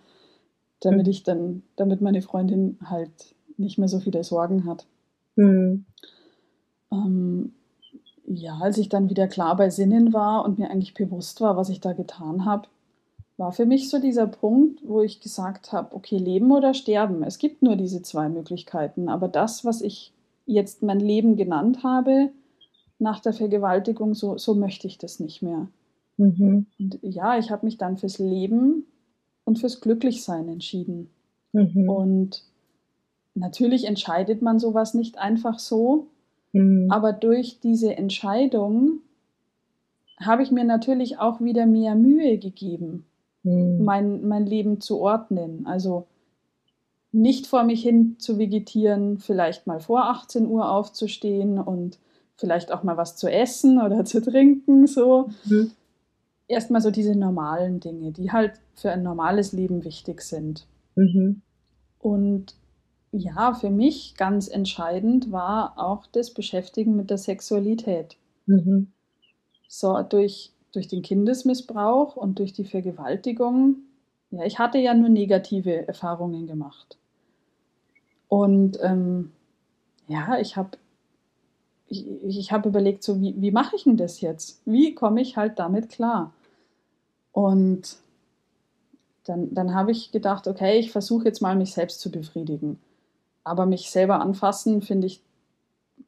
[0.81, 1.11] damit mhm.
[1.11, 4.85] ich dann, damit meine Freundin halt nicht mehr so viele Sorgen hat.
[5.35, 5.85] Mhm.
[6.91, 7.53] Ähm,
[8.27, 11.69] ja, als ich dann wieder klar bei Sinnen war und mir eigentlich bewusst war, was
[11.69, 12.67] ich da getan habe,
[13.37, 17.23] war für mich so dieser Punkt, wo ich gesagt habe, okay, leben oder sterben.
[17.23, 20.13] Es gibt nur diese zwei Möglichkeiten, aber das, was ich
[20.45, 22.29] jetzt mein Leben genannt habe,
[22.97, 25.67] nach der Vergewaltigung, so, so möchte ich das nicht mehr.
[26.17, 26.67] Mhm.
[26.79, 28.85] Und ja, ich habe mich dann fürs Leben
[29.43, 31.09] und fürs Glücklichsein entschieden.
[31.51, 31.89] Mhm.
[31.89, 32.43] Und
[33.33, 36.07] natürlich entscheidet man sowas nicht einfach so,
[36.53, 36.89] mhm.
[36.89, 38.99] aber durch diese Entscheidung
[40.21, 43.05] habe ich mir natürlich auch wieder mehr Mühe gegeben
[43.45, 43.83] mhm.
[43.83, 45.65] mein, mein Leben zu ordnen.
[45.65, 46.07] Also
[47.11, 51.97] nicht vor mich hin zu vegetieren, vielleicht mal vor 18 Uhr aufzustehen und
[52.35, 55.29] vielleicht auch mal was zu essen oder zu trinken, so.
[55.45, 55.71] Mhm.
[56.47, 60.67] Erstmal so diese normalen Dinge, die halt für ein normales Leben wichtig sind.
[60.95, 61.41] Mhm.
[61.99, 62.55] Und
[63.11, 68.17] ja, für mich ganz entscheidend war auch das Beschäftigen mit der Sexualität.
[68.45, 68.91] Mhm.
[69.67, 73.77] So durch durch den Kindesmissbrauch und durch die Vergewaltigung,
[74.31, 76.97] ja, ich hatte ja nur negative Erfahrungen gemacht.
[78.27, 79.31] Und ähm,
[80.07, 80.77] ja, ich habe
[81.87, 84.61] ich, ich hab überlegt, so wie, wie mache ich denn das jetzt?
[84.65, 86.33] Wie komme ich halt damit klar?
[87.31, 87.97] Und
[89.25, 92.79] dann, dann habe ich gedacht, okay, ich versuche jetzt mal mich selbst zu befriedigen.
[93.43, 95.21] Aber mich selber anfassen, finde ich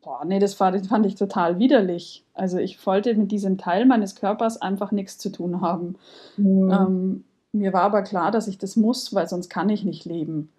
[0.02, 2.24] boah, nee, das fand, das fand ich total widerlich.
[2.34, 5.96] Also ich wollte mit diesem Teil meines Körpers einfach nichts zu tun haben.
[6.38, 6.72] Mhm.
[6.72, 10.50] Ähm, mir war aber klar, dass ich das muss, weil sonst kann ich nicht leben.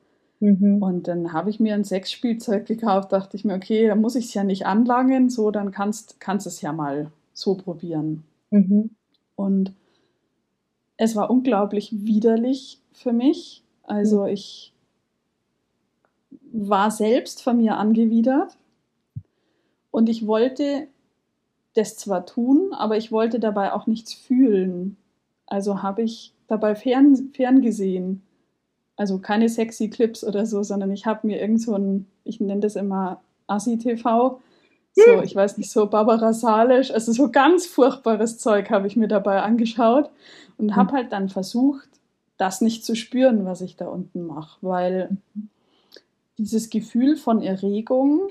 [0.41, 0.83] Mhm.
[0.83, 4.27] Und dann habe ich mir ein Sexspielzeug gekauft, dachte ich mir, okay, da muss ich
[4.27, 8.25] es ja nicht anlangen, so dann kannst du es ja mal so probieren.
[8.51, 8.91] Mhm.
[9.37, 9.73] Und
[10.97, 13.63] es war unglaublich widerlich für mich.
[13.85, 14.29] Also mhm.
[14.29, 14.73] ich
[16.53, 18.57] war selbst von mir angewidert.
[19.91, 20.89] Und ich wollte
[21.75, 24.97] das zwar tun, aber ich wollte dabei auch nichts fühlen.
[25.47, 28.23] Also habe ich dabei fern, ferngesehen.
[28.97, 32.61] Also keine sexy Clips oder so, sondern ich habe mir irgend so ein, ich nenne
[32.61, 34.41] das immer Assi-TV,
[34.93, 35.23] so, hm.
[35.23, 39.43] ich weiß nicht, so Barbara Salisch, also so ganz furchtbares Zeug habe ich mir dabei
[39.43, 40.11] angeschaut
[40.57, 40.97] und habe hm.
[40.97, 41.89] halt dann versucht,
[42.39, 45.49] das nicht zu spüren, was ich da unten mache, weil mhm.
[46.39, 48.29] dieses Gefühl von Erregung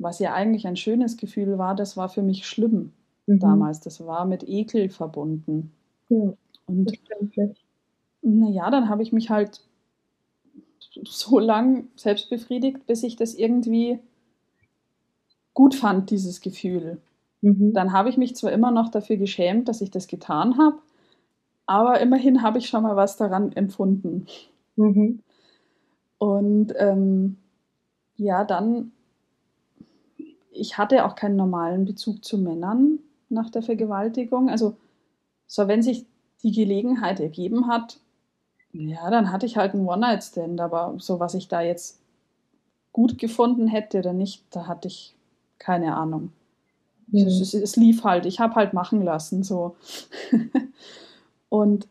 [0.00, 2.92] was ja eigentlich ein schönes Gefühl war, das war für mich schlimm
[3.26, 3.38] mhm.
[3.38, 3.80] damals.
[3.80, 5.72] Das war mit Ekel verbunden.
[6.08, 6.32] Ja,
[6.66, 6.98] und
[8.22, 9.60] naja, dann habe ich mich halt
[11.04, 13.98] so lang selbst befriedigt, bis ich das irgendwie
[15.54, 17.00] gut fand, dieses Gefühl.
[17.42, 17.72] Mhm.
[17.72, 20.78] Dann habe ich mich zwar immer noch dafür geschämt, dass ich das getan habe,
[21.66, 24.26] aber immerhin habe ich schon mal was daran empfunden.
[24.76, 25.20] Mhm.
[26.18, 27.36] Und ähm,
[28.16, 28.92] ja, dann
[30.50, 34.48] ich hatte auch keinen normalen Bezug zu Männern nach der Vergewaltigung.
[34.50, 34.76] Also,
[35.46, 36.06] so wenn sich
[36.42, 37.98] die Gelegenheit ergeben hat,
[38.72, 42.00] ja, dann hatte ich halt einen One-Night-Stand, aber so was ich da jetzt
[42.92, 45.14] gut gefunden hätte oder nicht, da hatte ich
[45.58, 46.32] keine Ahnung.
[47.08, 47.26] Mhm.
[47.26, 49.76] Es, es, es, lief halt, ich habe halt machen lassen, so.
[51.48, 51.88] Und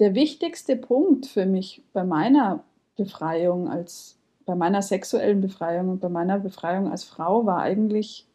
[0.00, 2.64] der wichtigste Punkt für mich bei meiner
[2.96, 8.26] Befreiung als bei meiner sexuellen Befreiung und bei meiner Befreiung als Frau war eigentlich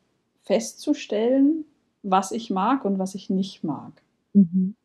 [0.41, 1.65] festzustellen,
[2.03, 3.91] was ich mag und was ich nicht mag.
[4.33, 4.75] Mhm.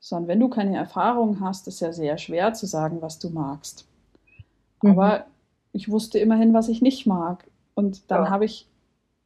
[0.00, 3.88] Sondern wenn du keine Erfahrung hast, ist ja sehr schwer zu sagen, was du magst.
[4.82, 4.90] Mhm.
[4.90, 5.26] Aber
[5.72, 7.48] ich wusste immerhin, was ich nicht mag.
[7.74, 8.30] Und dann ja.
[8.30, 8.66] habe ich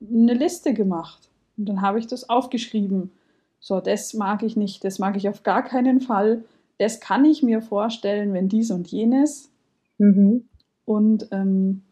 [0.00, 1.28] eine Liste gemacht.
[1.56, 3.12] Und dann habe ich das aufgeschrieben.
[3.60, 6.44] So, das mag ich nicht, das mag ich auf gar keinen Fall.
[6.78, 9.50] Das kann ich mir vorstellen, wenn dies und jenes.
[9.98, 10.48] Mhm.
[10.84, 11.82] Und ähm,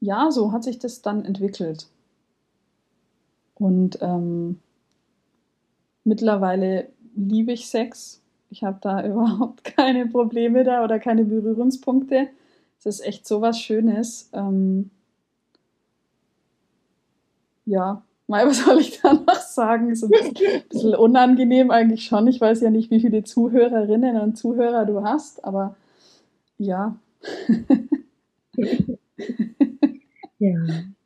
[0.00, 1.88] ja, so hat sich das dann entwickelt.
[3.54, 4.60] Und ähm,
[6.04, 8.20] mittlerweile liebe ich Sex.
[8.50, 12.28] Ich habe da überhaupt keine Probleme da oder keine Berührungspunkte.
[12.78, 14.28] Es ist echt so was Schönes.
[14.32, 14.90] Ähm,
[17.64, 19.90] ja, Mai, was soll ich da noch sagen?
[19.90, 20.10] Ist ein
[20.68, 22.26] bisschen unangenehm eigentlich schon.
[22.26, 25.76] Ich weiß ja nicht, wie viele Zuhörerinnen und Zuhörer du hast, aber
[26.58, 26.96] ja.
[30.38, 30.56] Ja,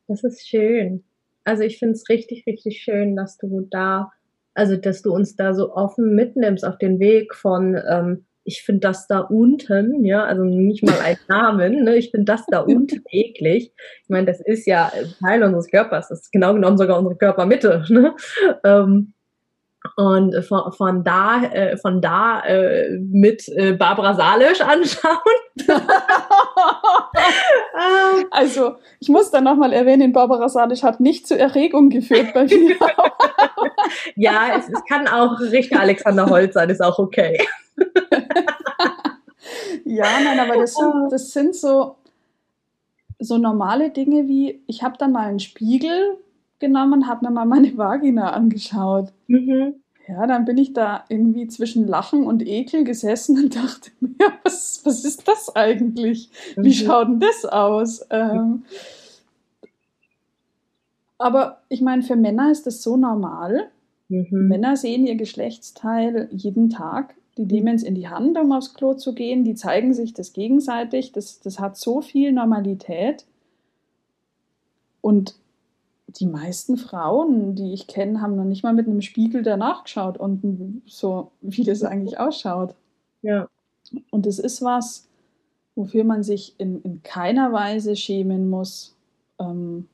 [0.07, 1.05] das ist schön.
[1.45, 4.13] Also ich finde es richtig, richtig schön, dass du da,
[4.55, 8.81] also dass du uns da so offen mitnimmst auf den Weg von ähm, ich finde
[8.81, 13.03] das da unten, ja, also nicht mal ein Namen, ne, ich finde das da unten
[13.11, 13.73] eklig.
[14.03, 14.91] Ich meine, das ist ja
[15.23, 17.85] Teil unseres Körpers, das ist genau genommen sogar unsere Körpermitte.
[17.99, 18.15] Ne?
[18.65, 19.15] Ähm,
[19.97, 25.17] und von, von da, äh, von da äh, mit äh, Barbara Salisch anschauen.
[28.31, 32.77] also, ich muss dann nochmal erwähnen, Barbara Salisch hat nicht zur Erregung geführt bei mir.
[34.17, 37.39] ja, es, es kann auch Richter Alexander Holz sein, ist auch okay.
[39.85, 41.97] ja, nein, aber das sind, das sind so,
[43.19, 46.19] so normale Dinge wie, ich habe dann mal einen Spiegel
[46.59, 49.13] genommen, habe mir mal meine Vagina angeschaut.
[49.27, 49.83] Mhm.
[50.09, 54.81] Ja, dann bin ich da irgendwie zwischen Lachen und Ekel gesessen und dachte mir, was,
[54.85, 56.31] was ist das eigentlich?
[56.57, 56.73] Wie mhm.
[56.73, 58.07] schaut denn das aus?
[58.11, 58.65] Ähm,
[61.19, 63.69] aber ich meine, für Männer ist das so normal.
[64.09, 64.49] Mhm.
[64.49, 67.15] Männer sehen ihr Geschlechtsteil jeden Tag.
[67.37, 69.45] Die nehmen es in die Hand, um aufs Klo zu gehen.
[69.45, 71.13] Die zeigen sich das gegenseitig.
[71.13, 73.27] Das, das hat so viel Normalität.
[75.03, 75.35] Und
[76.21, 80.19] die meisten Frauen, die ich kenne, haben noch nicht mal mit einem Spiegel danach geschaut
[80.19, 82.75] und so, wie das eigentlich ausschaut.
[83.23, 83.49] Ja.
[84.11, 85.09] Und es ist was,
[85.77, 88.97] wofür man sich in, in keiner Weise schämen muss.
[89.39, 89.89] Ähm,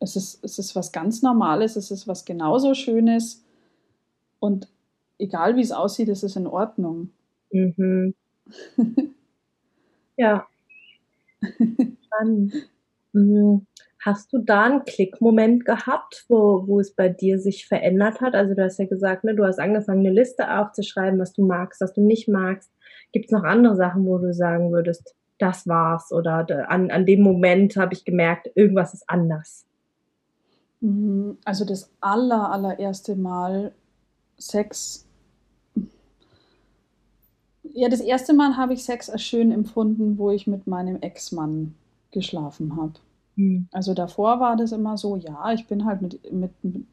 [0.00, 3.42] es, ist, es ist was ganz Normales, es ist was genauso Schönes.
[4.40, 4.68] Und
[5.18, 7.10] egal wie es aussieht, ist es in Ordnung.
[7.50, 8.14] Mhm.
[10.16, 10.46] ja.
[12.04, 12.54] Spannend.
[13.12, 13.66] Mhm.
[14.04, 18.34] Hast du da einen Klickmoment gehabt, wo, wo es bei dir sich verändert hat?
[18.34, 21.80] Also du hast ja gesagt, ne, du hast angefangen, eine Liste aufzuschreiben, was du magst,
[21.80, 22.70] was du nicht magst.
[23.12, 26.12] Gibt es noch andere Sachen, wo du sagen würdest, das war's?
[26.12, 29.64] Oder an, an dem Moment habe ich gemerkt, irgendwas ist anders?
[30.80, 31.38] Mhm.
[31.46, 33.72] Also das aller, allererste Mal
[34.36, 35.06] Sex
[37.72, 41.74] ja, das erste Mal habe ich Sex als schön empfunden, wo ich mit meinem Ex-Mann
[42.12, 42.92] geschlafen habe.
[43.36, 43.68] Mhm.
[43.72, 46.86] Also davor war das immer so, ja, ich bin halt mit, mit, mit,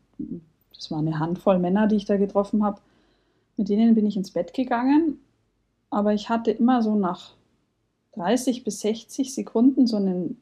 [0.75, 2.82] das war eine Handvoll Männer, die ich da getroffen habe,
[3.58, 5.19] mit denen bin ich ins Bett gegangen,
[5.89, 7.34] aber ich hatte immer so nach
[8.13, 10.41] 30 bis 60 Sekunden so einen,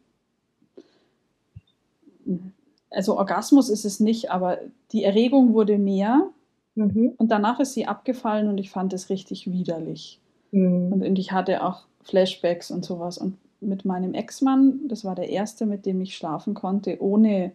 [2.90, 4.60] also Orgasmus ist es nicht, aber
[4.92, 6.30] die Erregung wurde mehr
[6.76, 7.14] mhm.
[7.18, 10.20] und danach ist sie abgefallen und ich fand es richtig widerlich.
[10.52, 10.94] Mhm.
[10.94, 13.18] Und, und ich hatte auch Flashbacks und sowas.
[13.18, 17.52] Und mit meinem Ex-Mann, das war der erste, mit dem ich schlafen konnte, ohne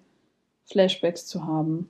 [0.66, 1.88] Flashbacks zu haben.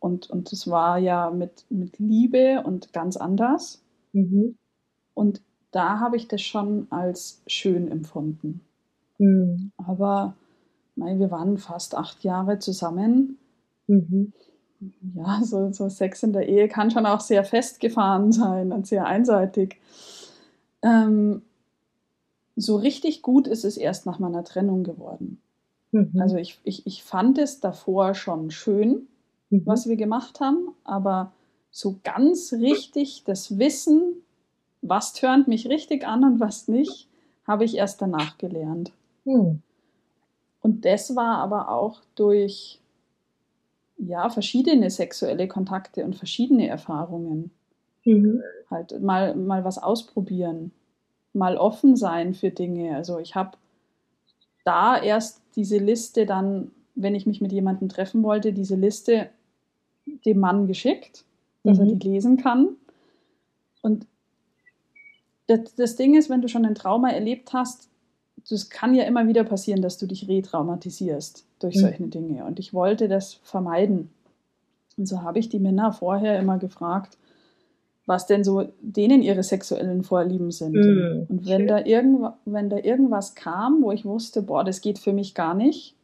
[0.00, 3.82] Und, und das war ja mit, mit Liebe und ganz anders.
[4.12, 4.56] Mhm.
[5.14, 5.40] Und
[5.70, 8.60] da habe ich das schon als schön empfunden.
[9.18, 9.72] Mhm.
[9.76, 10.34] Aber
[10.94, 13.38] mein, wir waren fast acht Jahre zusammen.
[13.86, 14.32] Mhm.
[15.16, 19.06] Ja, so, so Sex in der Ehe kann schon auch sehr festgefahren sein und sehr
[19.06, 19.80] einseitig.
[20.82, 21.42] Ähm,
[22.58, 25.40] so richtig gut ist es erst nach meiner Trennung geworden.
[25.92, 26.12] Mhm.
[26.18, 29.06] Also ich, ich, ich fand es davor schon schön,
[29.50, 29.62] mhm.
[29.64, 31.32] was wir gemacht haben, aber
[31.70, 34.14] so ganz richtig das Wissen,
[34.82, 37.08] was tönt mich richtig an und was nicht,
[37.46, 38.92] habe ich erst danach gelernt.
[39.24, 39.62] Mhm.
[40.60, 42.80] Und das war aber auch durch
[43.98, 47.50] ja, verschiedene sexuelle Kontakte und verschiedene Erfahrungen.
[48.04, 48.42] Mhm.
[48.70, 50.72] Halt mal, mal was ausprobieren,
[51.32, 52.96] mal offen sein für Dinge.
[52.96, 53.56] Also ich habe
[54.64, 59.30] da erst diese Liste dann, wenn ich mich mit jemandem treffen wollte, diese Liste
[60.24, 61.24] dem Mann geschickt,
[61.64, 61.84] dass mhm.
[61.84, 62.76] er die lesen kann.
[63.82, 64.06] Und
[65.46, 67.88] das, das Ding ist, wenn du schon ein Trauma erlebt hast,
[68.48, 71.80] das kann ja immer wieder passieren, dass du dich retraumatisierst durch mhm.
[71.80, 72.44] solche Dinge.
[72.44, 74.10] Und ich wollte das vermeiden.
[74.96, 77.18] Und so habe ich die Männer vorher immer gefragt,
[78.08, 80.74] was denn so denen ihre sexuellen Vorlieben sind.
[80.74, 81.26] Mhm.
[81.28, 85.12] Und wenn da, irgend, wenn da irgendwas kam, wo ich wusste, boah, das geht für
[85.12, 85.94] mich gar nicht,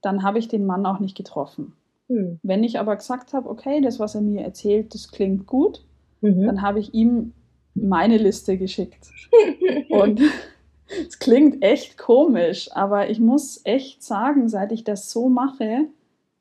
[0.00, 1.74] dann habe ich den Mann auch nicht getroffen.
[2.08, 2.40] Mhm.
[2.42, 5.84] Wenn ich aber gesagt habe, okay, das, was er mir erzählt, das klingt gut,
[6.22, 6.46] mhm.
[6.46, 7.34] dann habe ich ihm
[7.74, 9.10] meine Liste geschickt.
[9.90, 10.22] Und
[11.06, 15.88] es klingt echt komisch, aber ich muss echt sagen, seit ich das so mache,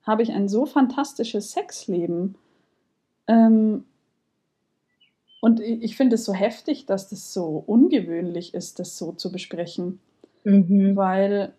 [0.04, 2.36] habe ich ein so fantastisches Sexleben.
[3.28, 3.84] Ähm,
[5.44, 10.00] und ich finde es so heftig, dass das so ungewöhnlich ist, das so zu besprechen.
[10.46, 10.96] Mhm.
[10.96, 11.52] Weil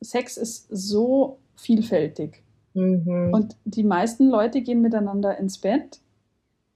[0.00, 2.42] Sex ist so vielfältig.
[2.72, 3.34] Mhm.
[3.34, 6.00] Und die meisten Leute gehen miteinander ins Bett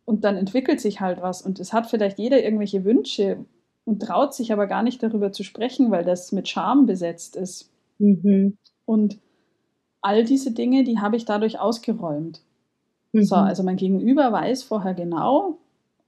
[0.04, 1.40] und dann entwickelt sich halt was.
[1.40, 3.38] Und es hat vielleicht jeder irgendwelche Wünsche
[3.86, 7.72] und traut sich aber gar nicht darüber zu sprechen, weil das mit Scham besetzt ist.
[7.96, 8.58] Mhm.
[8.84, 9.18] Und
[10.02, 12.42] all diese Dinge, die habe ich dadurch ausgeräumt.
[13.12, 13.22] Mhm.
[13.22, 15.56] So, also mein Gegenüber weiß vorher genau,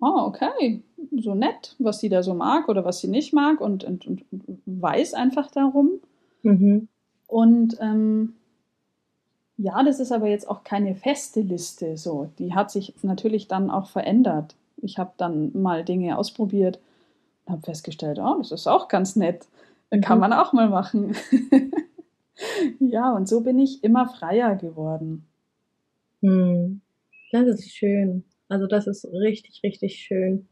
[0.02, 0.82] oh, okay,
[1.16, 4.24] so nett, was sie da so mag oder was sie nicht mag und, und, und
[4.66, 6.00] weiß einfach darum.
[6.42, 6.88] Mhm.
[7.28, 8.34] Und ähm,
[9.56, 12.30] ja, das ist aber jetzt auch keine feste Liste so.
[12.38, 14.56] Die hat sich natürlich dann auch verändert.
[14.78, 16.80] Ich habe dann mal Dinge ausprobiert
[17.44, 19.46] und habe festgestellt, oh, das ist auch ganz nett.
[20.02, 20.20] Kann mhm.
[20.20, 21.14] man auch mal machen.
[22.80, 25.26] ja, und so bin ich immer freier geworden.
[26.22, 26.80] Hm.
[27.30, 28.24] Das ist schön.
[28.52, 30.46] Also das ist richtig, richtig schön.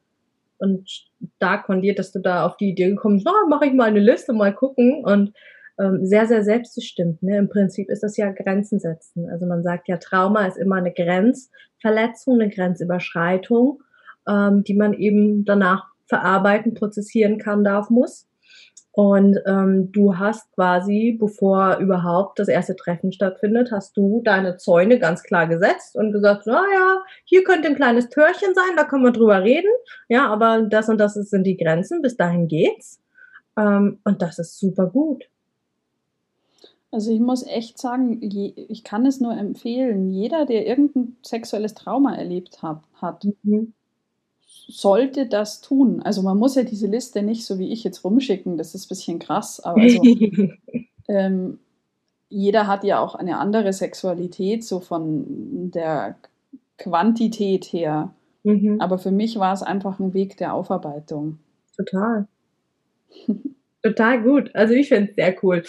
[0.57, 0.89] Und
[1.37, 3.89] stark von dir, dass du da auf die Idee gekommen bist, oh, mache ich mal
[3.89, 5.05] eine Liste, mal gucken.
[5.05, 5.35] Und
[5.79, 7.23] ähm, sehr, sehr selbstbestimmt.
[7.23, 7.37] Ne?
[7.37, 9.29] Im Prinzip ist das ja Grenzen setzen.
[9.29, 13.83] Also man sagt ja, Trauma ist immer eine Grenzverletzung, eine Grenzüberschreitung,
[14.27, 18.27] ähm, die man eben danach verarbeiten, prozessieren kann, darf, muss.
[18.93, 24.99] Und ähm, du hast quasi, bevor überhaupt das erste Treffen stattfindet, hast du deine Zäune
[24.99, 29.05] ganz klar gesetzt und gesagt, na ja, hier könnte ein kleines Türchen sein, da können
[29.05, 29.71] wir drüber reden.
[30.09, 33.01] Ja, aber das und das sind die Grenzen, bis dahin geht's.
[33.57, 35.25] Ähm, und das ist super gut.
[36.93, 41.75] Also ich muss echt sagen, je, ich kann es nur empfehlen, jeder, der irgendein sexuelles
[41.75, 43.75] Trauma erlebt hat, hat mhm.
[44.71, 46.03] Sollte das tun.
[46.03, 48.89] Also man muss ja diese Liste nicht so wie ich jetzt rumschicken, das ist ein
[48.89, 50.03] bisschen krass, aber also,
[51.09, 51.59] ähm,
[52.29, 56.17] jeder hat ja auch eine andere Sexualität, so von der
[56.79, 58.15] Quantität her.
[58.45, 58.81] Mhm.
[58.81, 61.39] Aber für mich war es einfach ein Weg der Aufarbeitung.
[61.77, 62.27] Total.
[63.83, 64.55] Total gut.
[64.55, 65.65] Also ich finde es sehr cool.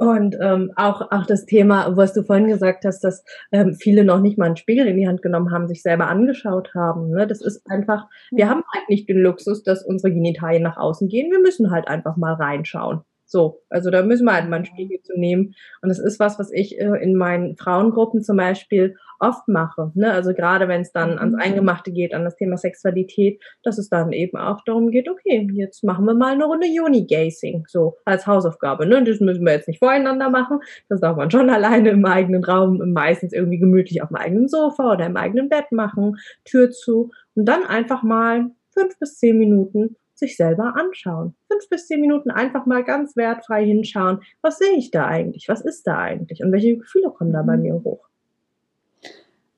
[0.00, 3.22] Und ähm, auch, auch das Thema, was du vorhin gesagt hast, dass
[3.52, 6.72] ähm, viele noch nicht mal einen Spiegel in die Hand genommen haben, sich selber angeschaut
[6.74, 7.10] haben.
[7.10, 7.26] Ne?
[7.26, 11.30] Das ist einfach, wir haben halt nicht den Luxus, dass unsere Genitalien nach außen gehen.
[11.30, 13.02] Wir müssen halt einfach mal reinschauen.
[13.30, 15.54] So, also da müssen wir halt mal einen Spiegel zu nehmen.
[15.82, 19.92] Und das ist was, was ich äh, in meinen Frauengruppen zum Beispiel oft mache.
[19.94, 20.12] Ne?
[20.12, 21.40] Also gerade wenn es dann ans mhm.
[21.40, 25.84] Eingemachte geht, an das Thema Sexualität, dass es dann eben auch darum geht, okay, jetzt
[25.84, 28.84] machen wir mal eine Runde Uni-Gazing, so als Hausaufgabe.
[28.84, 29.04] Ne?
[29.04, 30.58] Das müssen wir jetzt nicht voreinander machen.
[30.88, 34.94] Das darf man schon alleine im eigenen Raum, meistens irgendwie gemütlich auf dem eigenen Sofa
[34.94, 39.94] oder im eigenen Bett machen, Tür zu und dann einfach mal fünf bis zehn Minuten
[40.20, 41.34] sich selber anschauen.
[41.48, 44.20] Fünf bis zehn Minuten einfach mal ganz wertfrei hinschauen.
[44.42, 45.48] Was sehe ich da eigentlich?
[45.48, 46.44] Was ist da eigentlich?
[46.44, 47.62] Und welche Gefühle kommen da bei mhm.
[47.62, 48.06] mir hoch?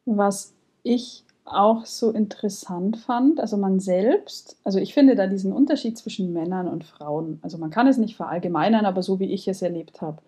[0.07, 5.99] Was ich auch so interessant fand, also man selbst, also ich finde da diesen Unterschied
[5.99, 9.61] zwischen Männern und Frauen, also man kann es nicht verallgemeinern, aber so wie ich es
[9.61, 10.23] erlebt habe,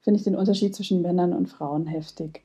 [0.00, 2.42] finde ich den Unterschied zwischen Männern und Frauen heftig.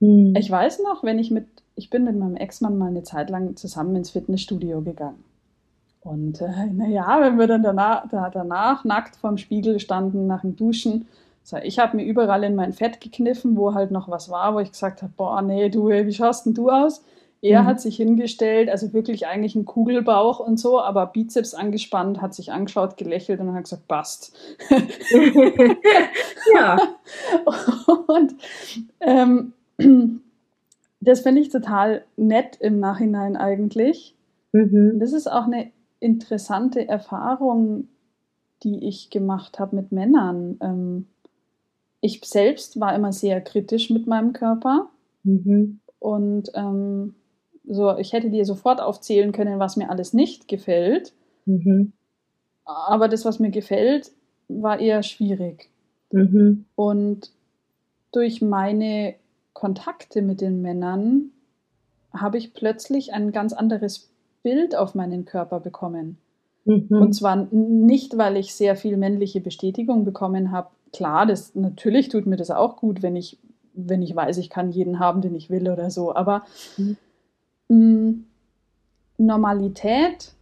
[0.00, 0.34] Hm.
[0.36, 3.56] Ich weiß noch, wenn ich mit, ich bin mit meinem Ex-Mann mal eine Zeit lang
[3.56, 5.24] zusammen ins Fitnessstudio gegangen.
[6.08, 10.56] Und äh, naja, wenn wir dann danach, da, danach nackt vorm Spiegel standen nach dem
[10.56, 11.06] Duschen,
[11.42, 14.60] so, ich habe mir überall in mein Fett gekniffen, wo halt noch was war, wo
[14.60, 17.02] ich gesagt habe, boah, nee, du, wie schaust denn du aus?
[17.40, 17.66] Er mhm.
[17.66, 22.52] hat sich hingestellt, also wirklich eigentlich ein Kugelbauch und so, aber Bizeps angespannt, hat sich
[22.52, 24.36] angeschaut, gelächelt und hat gesagt, passt.
[26.54, 26.76] ja.
[28.08, 28.34] und
[29.00, 29.54] ähm,
[31.00, 34.14] das finde ich total nett im Nachhinein eigentlich.
[34.52, 34.98] Mhm.
[34.98, 35.70] Das ist auch eine
[36.00, 37.88] interessante Erfahrung,
[38.62, 40.58] die ich gemacht habe mit Männern.
[40.60, 41.06] Ähm,
[42.00, 44.90] ich selbst war immer sehr kritisch mit meinem Körper.
[45.24, 45.80] Mhm.
[45.98, 47.14] Und ähm,
[47.64, 51.12] so, ich hätte dir sofort aufzählen können, was mir alles nicht gefällt.
[51.44, 51.92] Mhm.
[52.64, 54.12] Aber das, was mir gefällt,
[54.48, 55.70] war eher schwierig.
[56.12, 56.66] Mhm.
[56.74, 57.32] Und
[58.12, 59.14] durch meine
[59.52, 61.30] Kontakte mit den Männern
[62.12, 64.10] habe ich plötzlich ein ganz anderes
[64.42, 66.18] Bild auf meinen Körper bekommen.
[66.64, 66.86] Mhm.
[66.90, 70.68] Und zwar nicht, weil ich sehr viel männliche Bestätigung bekommen habe.
[70.92, 73.38] Klar, das, natürlich tut mir das auch gut, wenn ich,
[73.74, 76.14] wenn ich weiß, ich kann jeden haben, den ich will oder so.
[76.14, 76.44] Aber
[76.76, 76.96] mhm.
[77.68, 78.24] mh, mm,
[79.18, 80.32] Normalität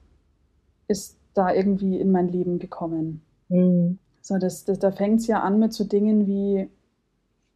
[0.88, 3.22] ist da irgendwie in mein Leben gekommen.
[3.48, 3.98] Mhm.
[4.20, 6.68] So, das, das, da fängt es ja an mit so Dingen wie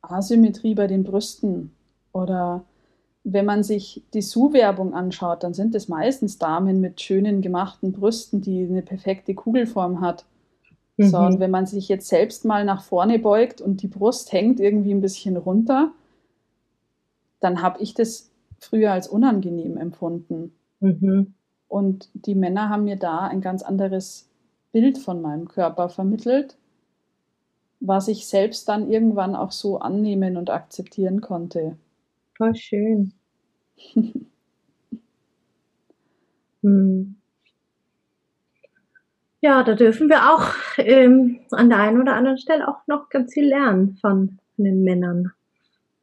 [0.02, 1.72] Asymmetrie bei den Brüsten
[2.12, 2.64] oder
[3.24, 8.40] wenn man sich die Su-Werbung anschaut, dann sind es meistens Damen mit schönen gemachten Brüsten,
[8.40, 10.24] die eine perfekte Kugelform hat.
[10.96, 11.08] Mhm.
[11.10, 14.60] So, und wenn man sich jetzt selbst mal nach vorne beugt und die Brust hängt
[14.60, 15.92] irgendwie ein bisschen runter,
[17.40, 20.52] dann habe ich das früher als unangenehm empfunden.
[20.80, 21.34] Mhm.
[21.68, 24.28] Und die Männer haben mir da ein ganz anderes
[24.72, 26.56] Bild von meinem Körper vermittelt.
[27.80, 31.76] was ich selbst dann irgendwann auch so annehmen und akzeptieren konnte.
[32.40, 33.12] Voll schön.
[36.62, 37.16] hm.
[39.42, 43.34] Ja, da dürfen wir auch ähm, an der einen oder anderen Stelle auch noch ganz
[43.34, 45.32] viel lernen von, von den Männern.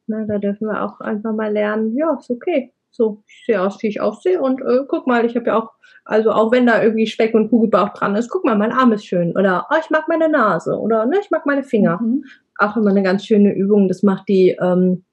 [0.06, 2.72] Na, da dürfen wir auch einfach mal lernen, ja, ist okay.
[2.92, 5.72] So, ich sehe aus, wie ich aussehe und äh, guck mal, ich habe ja auch,
[6.04, 9.06] also auch wenn da irgendwie Speck und Kugelbauch dran ist, guck mal, mein Arm ist
[9.06, 11.98] schön oder oh, ich mag meine Nase oder ne, ich mag meine Finger.
[12.00, 12.24] Mhm.
[12.58, 13.88] Auch immer eine ganz schöne Übung.
[13.88, 15.04] Das macht die ähm,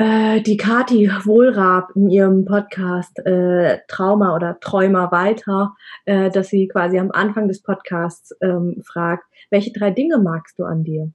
[0.00, 5.74] äh, die Kati Wohlrab in ihrem Podcast äh, Trauma oder Träumer weiter,
[6.06, 10.64] äh, dass sie quasi am Anfang des Podcasts ähm, fragt, welche drei Dinge magst du
[10.64, 11.12] an dir?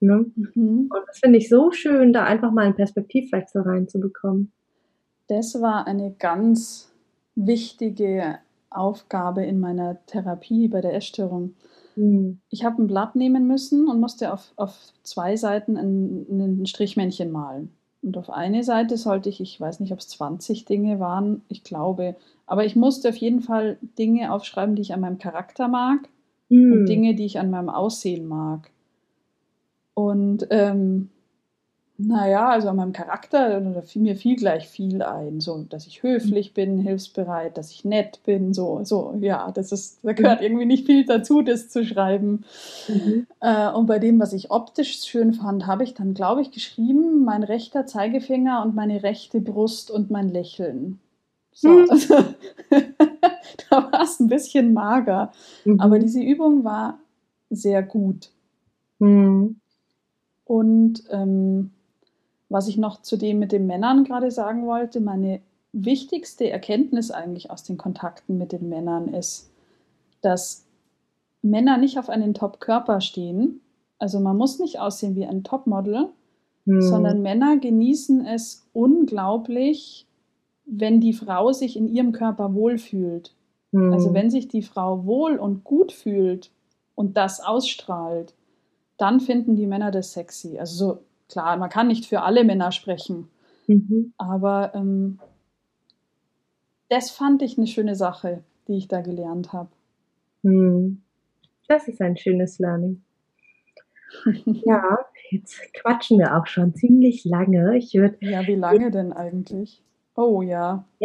[0.00, 0.26] Ne?
[0.34, 0.90] Mhm.
[0.90, 4.52] Und das finde ich so schön, da einfach mal einen Perspektivwechsel reinzubekommen.
[5.28, 6.92] Das war eine ganz
[7.34, 11.54] wichtige Aufgabe in meiner Therapie bei der Essstörung.
[11.96, 12.40] Mhm.
[12.50, 17.32] Ich habe ein Blatt nehmen müssen und musste auf, auf zwei Seiten ein, ein Strichmännchen
[17.32, 17.70] malen.
[18.02, 21.62] Und auf eine Seite sollte ich, ich weiß nicht, ob es 20 Dinge waren, ich
[21.62, 26.08] glaube, aber ich musste auf jeden Fall Dinge aufschreiben, die ich an meinem Charakter mag
[26.48, 26.72] mm.
[26.72, 26.86] und.
[26.86, 28.70] Dinge, die ich an meinem Aussehen mag.
[29.94, 31.10] Und ähm,
[32.06, 35.40] naja, also an meinem Charakter, da fiel mir viel gleich viel ein.
[35.40, 39.98] So, dass ich höflich bin, hilfsbereit, dass ich nett bin, so, so, ja, das ist,
[40.02, 40.46] da gehört mhm.
[40.46, 42.44] irgendwie nicht viel dazu, das zu schreiben.
[42.88, 43.26] Mhm.
[43.40, 47.24] Äh, und bei dem, was ich optisch schön fand, habe ich dann, glaube ich, geschrieben,
[47.24, 50.98] mein rechter Zeigefinger und meine rechte Brust und mein Lächeln.
[51.52, 51.86] So, mhm.
[51.90, 52.14] also,
[53.70, 55.32] da war es ein bisschen mager.
[55.64, 55.80] Mhm.
[55.80, 56.98] Aber diese Übung war
[57.50, 58.30] sehr gut.
[58.98, 59.56] Mhm.
[60.44, 61.70] Und ähm,
[62.52, 65.40] was ich noch zu dem mit den Männern gerade sagen wollte, meine
[65.72, 69.50] wichtigste Erkenntnis eigentlich aus den Kontakten mit den Männern ist,
[70.20, 70.66] dass
[71.40, 73.60] Männer nicht auf einen Top-Körper stehen.
[73.98, 76.08] Also man muss nicht aussehen wie ein Topmodel,
[76.66, 76.82] hm.
[76.82, 80.06] sondern Männer genießen es unglaublich,
[80.66, 83.34] wenn die Frau sich in ihrem Körper wohlfühlt.
[83.72, 83.92] Hm.
[83.92, 86.50] Also wenn sich die Frau wohl und gut fühlt
[86.94, 88.34] und das ausstrahlt,
[88.98, 90.58] dann finden die Männer das sexy.
[90.58, 90.98] Also so
[91.28, 93.28] klar, man kann nicht für alle Männer sprechen,
[93.66, 94.12] mhm.
[94.18, 95.18] aber ähm,
[96.88, 99.70] das fand ich eine schöne Sache, die ich da gelernt habe.
[100.42, 101.00] Hm.
[101.68, 103.02] Das ist ein schönes Learning.
[104.44, 104.98] ja,
[105.30, 107.78] jetzt quatschen wir auch schon ziemlich lange.
[107.78, 109.82] Ich würd, ja, wie lange denn eigentlich?
[110.14, 110.84] Oh ja.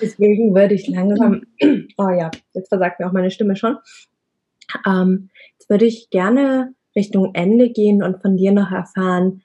[0.00, 1.42] Deswegen würde ich langsam.
[1.96, 3.76] Oh ja, jetzt versagt mir auch meine Stimme schon.
[4.86, 9.42] Ähm, jetzt würde ich gerne Richtung Ende gehen und von dir noch erfahren,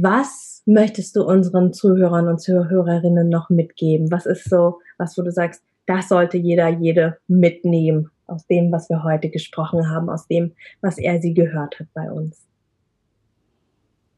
[0.00, 4.10] was möchtest du unseren Zuhörern und Zuhörerinnen noch mitgeben?
[4.10, 8.88] Was ist so, was wo du sagst, das sollte jeder, jede mitnehmen aus dem, was
[8.88, 12.46] wir heute gesprochen haben, aus dem, was er sie gehört hat bei uns?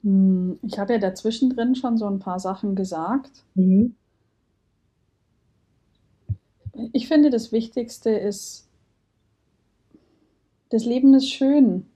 [0.03, 3.45] Hm, ich habe ja dazwischen drin schon so ein paar Sachen gesagt.
[3.55, 3.97] Mhm.
[6.93, 8.69] Ich finde, das Wichtigste ist,
[10.71, 11.87] das Leben ist schön.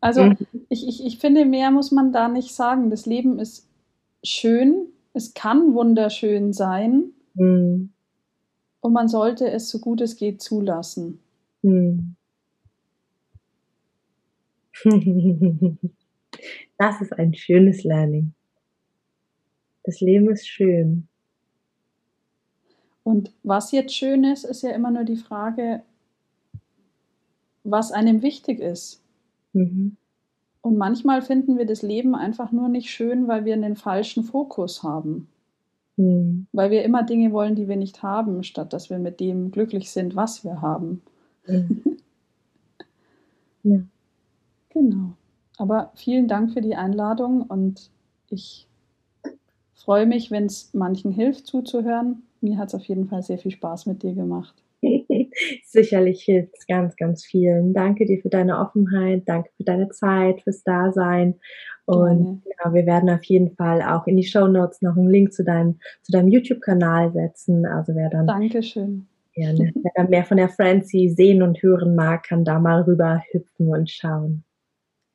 [0.00, 0.36] Also mhm.
[0.68, 2.90] ich, ich, ich finde, mehr muss man da nicht sagen.
[2.90, 3.68] Das Leben ist
[4.24, 7.90] schön, es kann wunderschön sein mhm.
[8.80, 11.20] und man sollte es so gut es geht zulassen.
[11.62, 12.16] Mhm.
[16.78, 18.32] Das ist ein schönes Learning.
[19.84, 21.06] Das Leben ist schön.
[23.04, 25.82] Und was jetzt schön ist, ist ja immer nur die Frage,
[27.64, 29.01] was einem wichtig ist.
[29.52, 29.96] Mhm.
[30.62, 34.82] Und manchmal finden wir das Leben einfach nur nicht schön, weil wir einen falschen Fokus
[34.82, 35.28] haben.
[35.96, 36.46] Mhm.
[36.52, 39.90] Weil wir immer Dinge wollen, die wir nicht haben, statt dass wir mit dem glücklich
[39.90, 41.02] sind, was wir haben.
[41.46, 41.82] Mhm.
[43.64, 43.80] ja.
[44.70, 45.12] Genau.
[45.58, 47.90] Aber vielen Dank für die Einladung und
[48.30, 48.66] ich
[49.74, 52.22] freue mich, wenn es manchen hilft zuzuhören.
[52.40, 54.54] Mir hat es auf jeden Fall sehr viel Spaß mit dir gemacht.
[55.64, 57.74] Sicherlich hilft es ganz, ganz vielen.
[57.74, 61.34] Danke dir für deine Offenheit, danke für deine Zeit, fürs Dasein.
[61.84, 65.32] Und ja, wir werden auf jeden Fall auch in die Show Notes noch einen Link
[65.32, 67.66] zu deinem, zu deinem YouTube-Kanal setzen.
[67.66, 69.06] Also wer dann Dankeschön.
[69.34, 69.72] Gerne.
[69.74, 73.68] Wer dann mehr von der Francie sehen und hören mag, kann da mal rüber hüpfen
[73.68, 74.44] und schauen.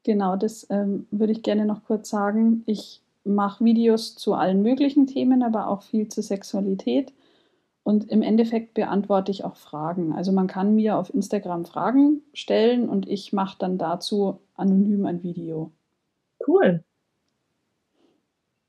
[0.03, 2.63] Genau, das ähm, würde ich gerne noch kurz sagen.
[2.65, 7.13] Ich mache Videos zu allen möglichen Themen, aber auch viel zur Sexualität.
[7.87, 10.11] Und im Endeffekt beantworte ich auch Fragen.
[10.11, 15.23] Also man kann mir auf Instagram Fragen stellen und ich mache dann dazu anonym ein
[15.23, 15.71] Video.
[16.45, 16.83] Cool.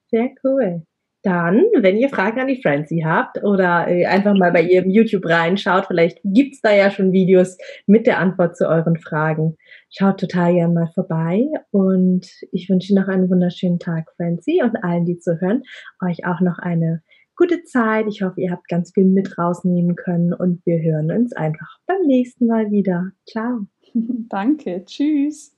[0.06, 0.84] Sehr cool.
[1.22, 5.26] dann, wenn ihr Fragen an die Francie habt oder äh, einfach mal bei ihrem YouTube
[5.26, 9.56] reinschaut, vielleicht gibt's da ja schon Videos mit der Antwort zu euren Fragen.
[9.90, 15.06] Schaut total gerne mal vorbei und ich wünsche noch einen wunderschönen Tag, Francie, und allen,
[15.06, 15.64] die zuhören,
[16.08, 17.02] euch auch noch eine
[17.38, 18.06] gute Zeit.
[18.08, 22.02] Ich hoffe, ihr habt ganz viel mit rausnehmen können und wir hören uns einfach beim
[22.06, 23.12] nächsten Mal wieder.
[23.26, 23.66] Ciao.
[24.28, 24.84] Danke.
[24.84, 25.54] Tschüss.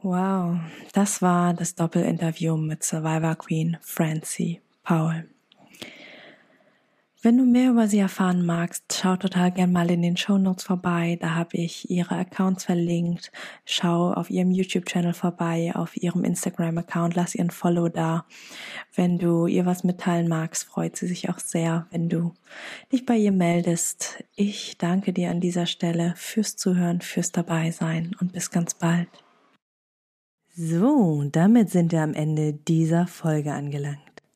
[0.00, 0.58] Wow,
[0.92, 5.33] das war das Doppelinterview mit Survivor Queen Francie Paul.
[7.24, 10.64] Wenn du mehr über sie erfahren magst, schau total gern mal in den Show Notes
[10.64, 11.16] vorbei.
[11.18, 13.32] Da habe ich ihre Accounts verlinkt.
[13.64, 18.26] Schau auf ihrem YouTube-Channel vorbei, auf ihrem Instagram-Account, lass ihr ein Follow da.
[18.94, 22.34] Wenn du ihr was mitteilen magst, freut sie sich auch sehr, wenn du
[22.92, 24.22] dich bei ihr meldest.
[24.36, 29.08] Ich danke dir an dieser Stelle fürs Zuhören, fürs Dabeisein und bis ganz bald.
[30.54, 34.13] So, damit sind wir am Ende dieser Folge angelangt.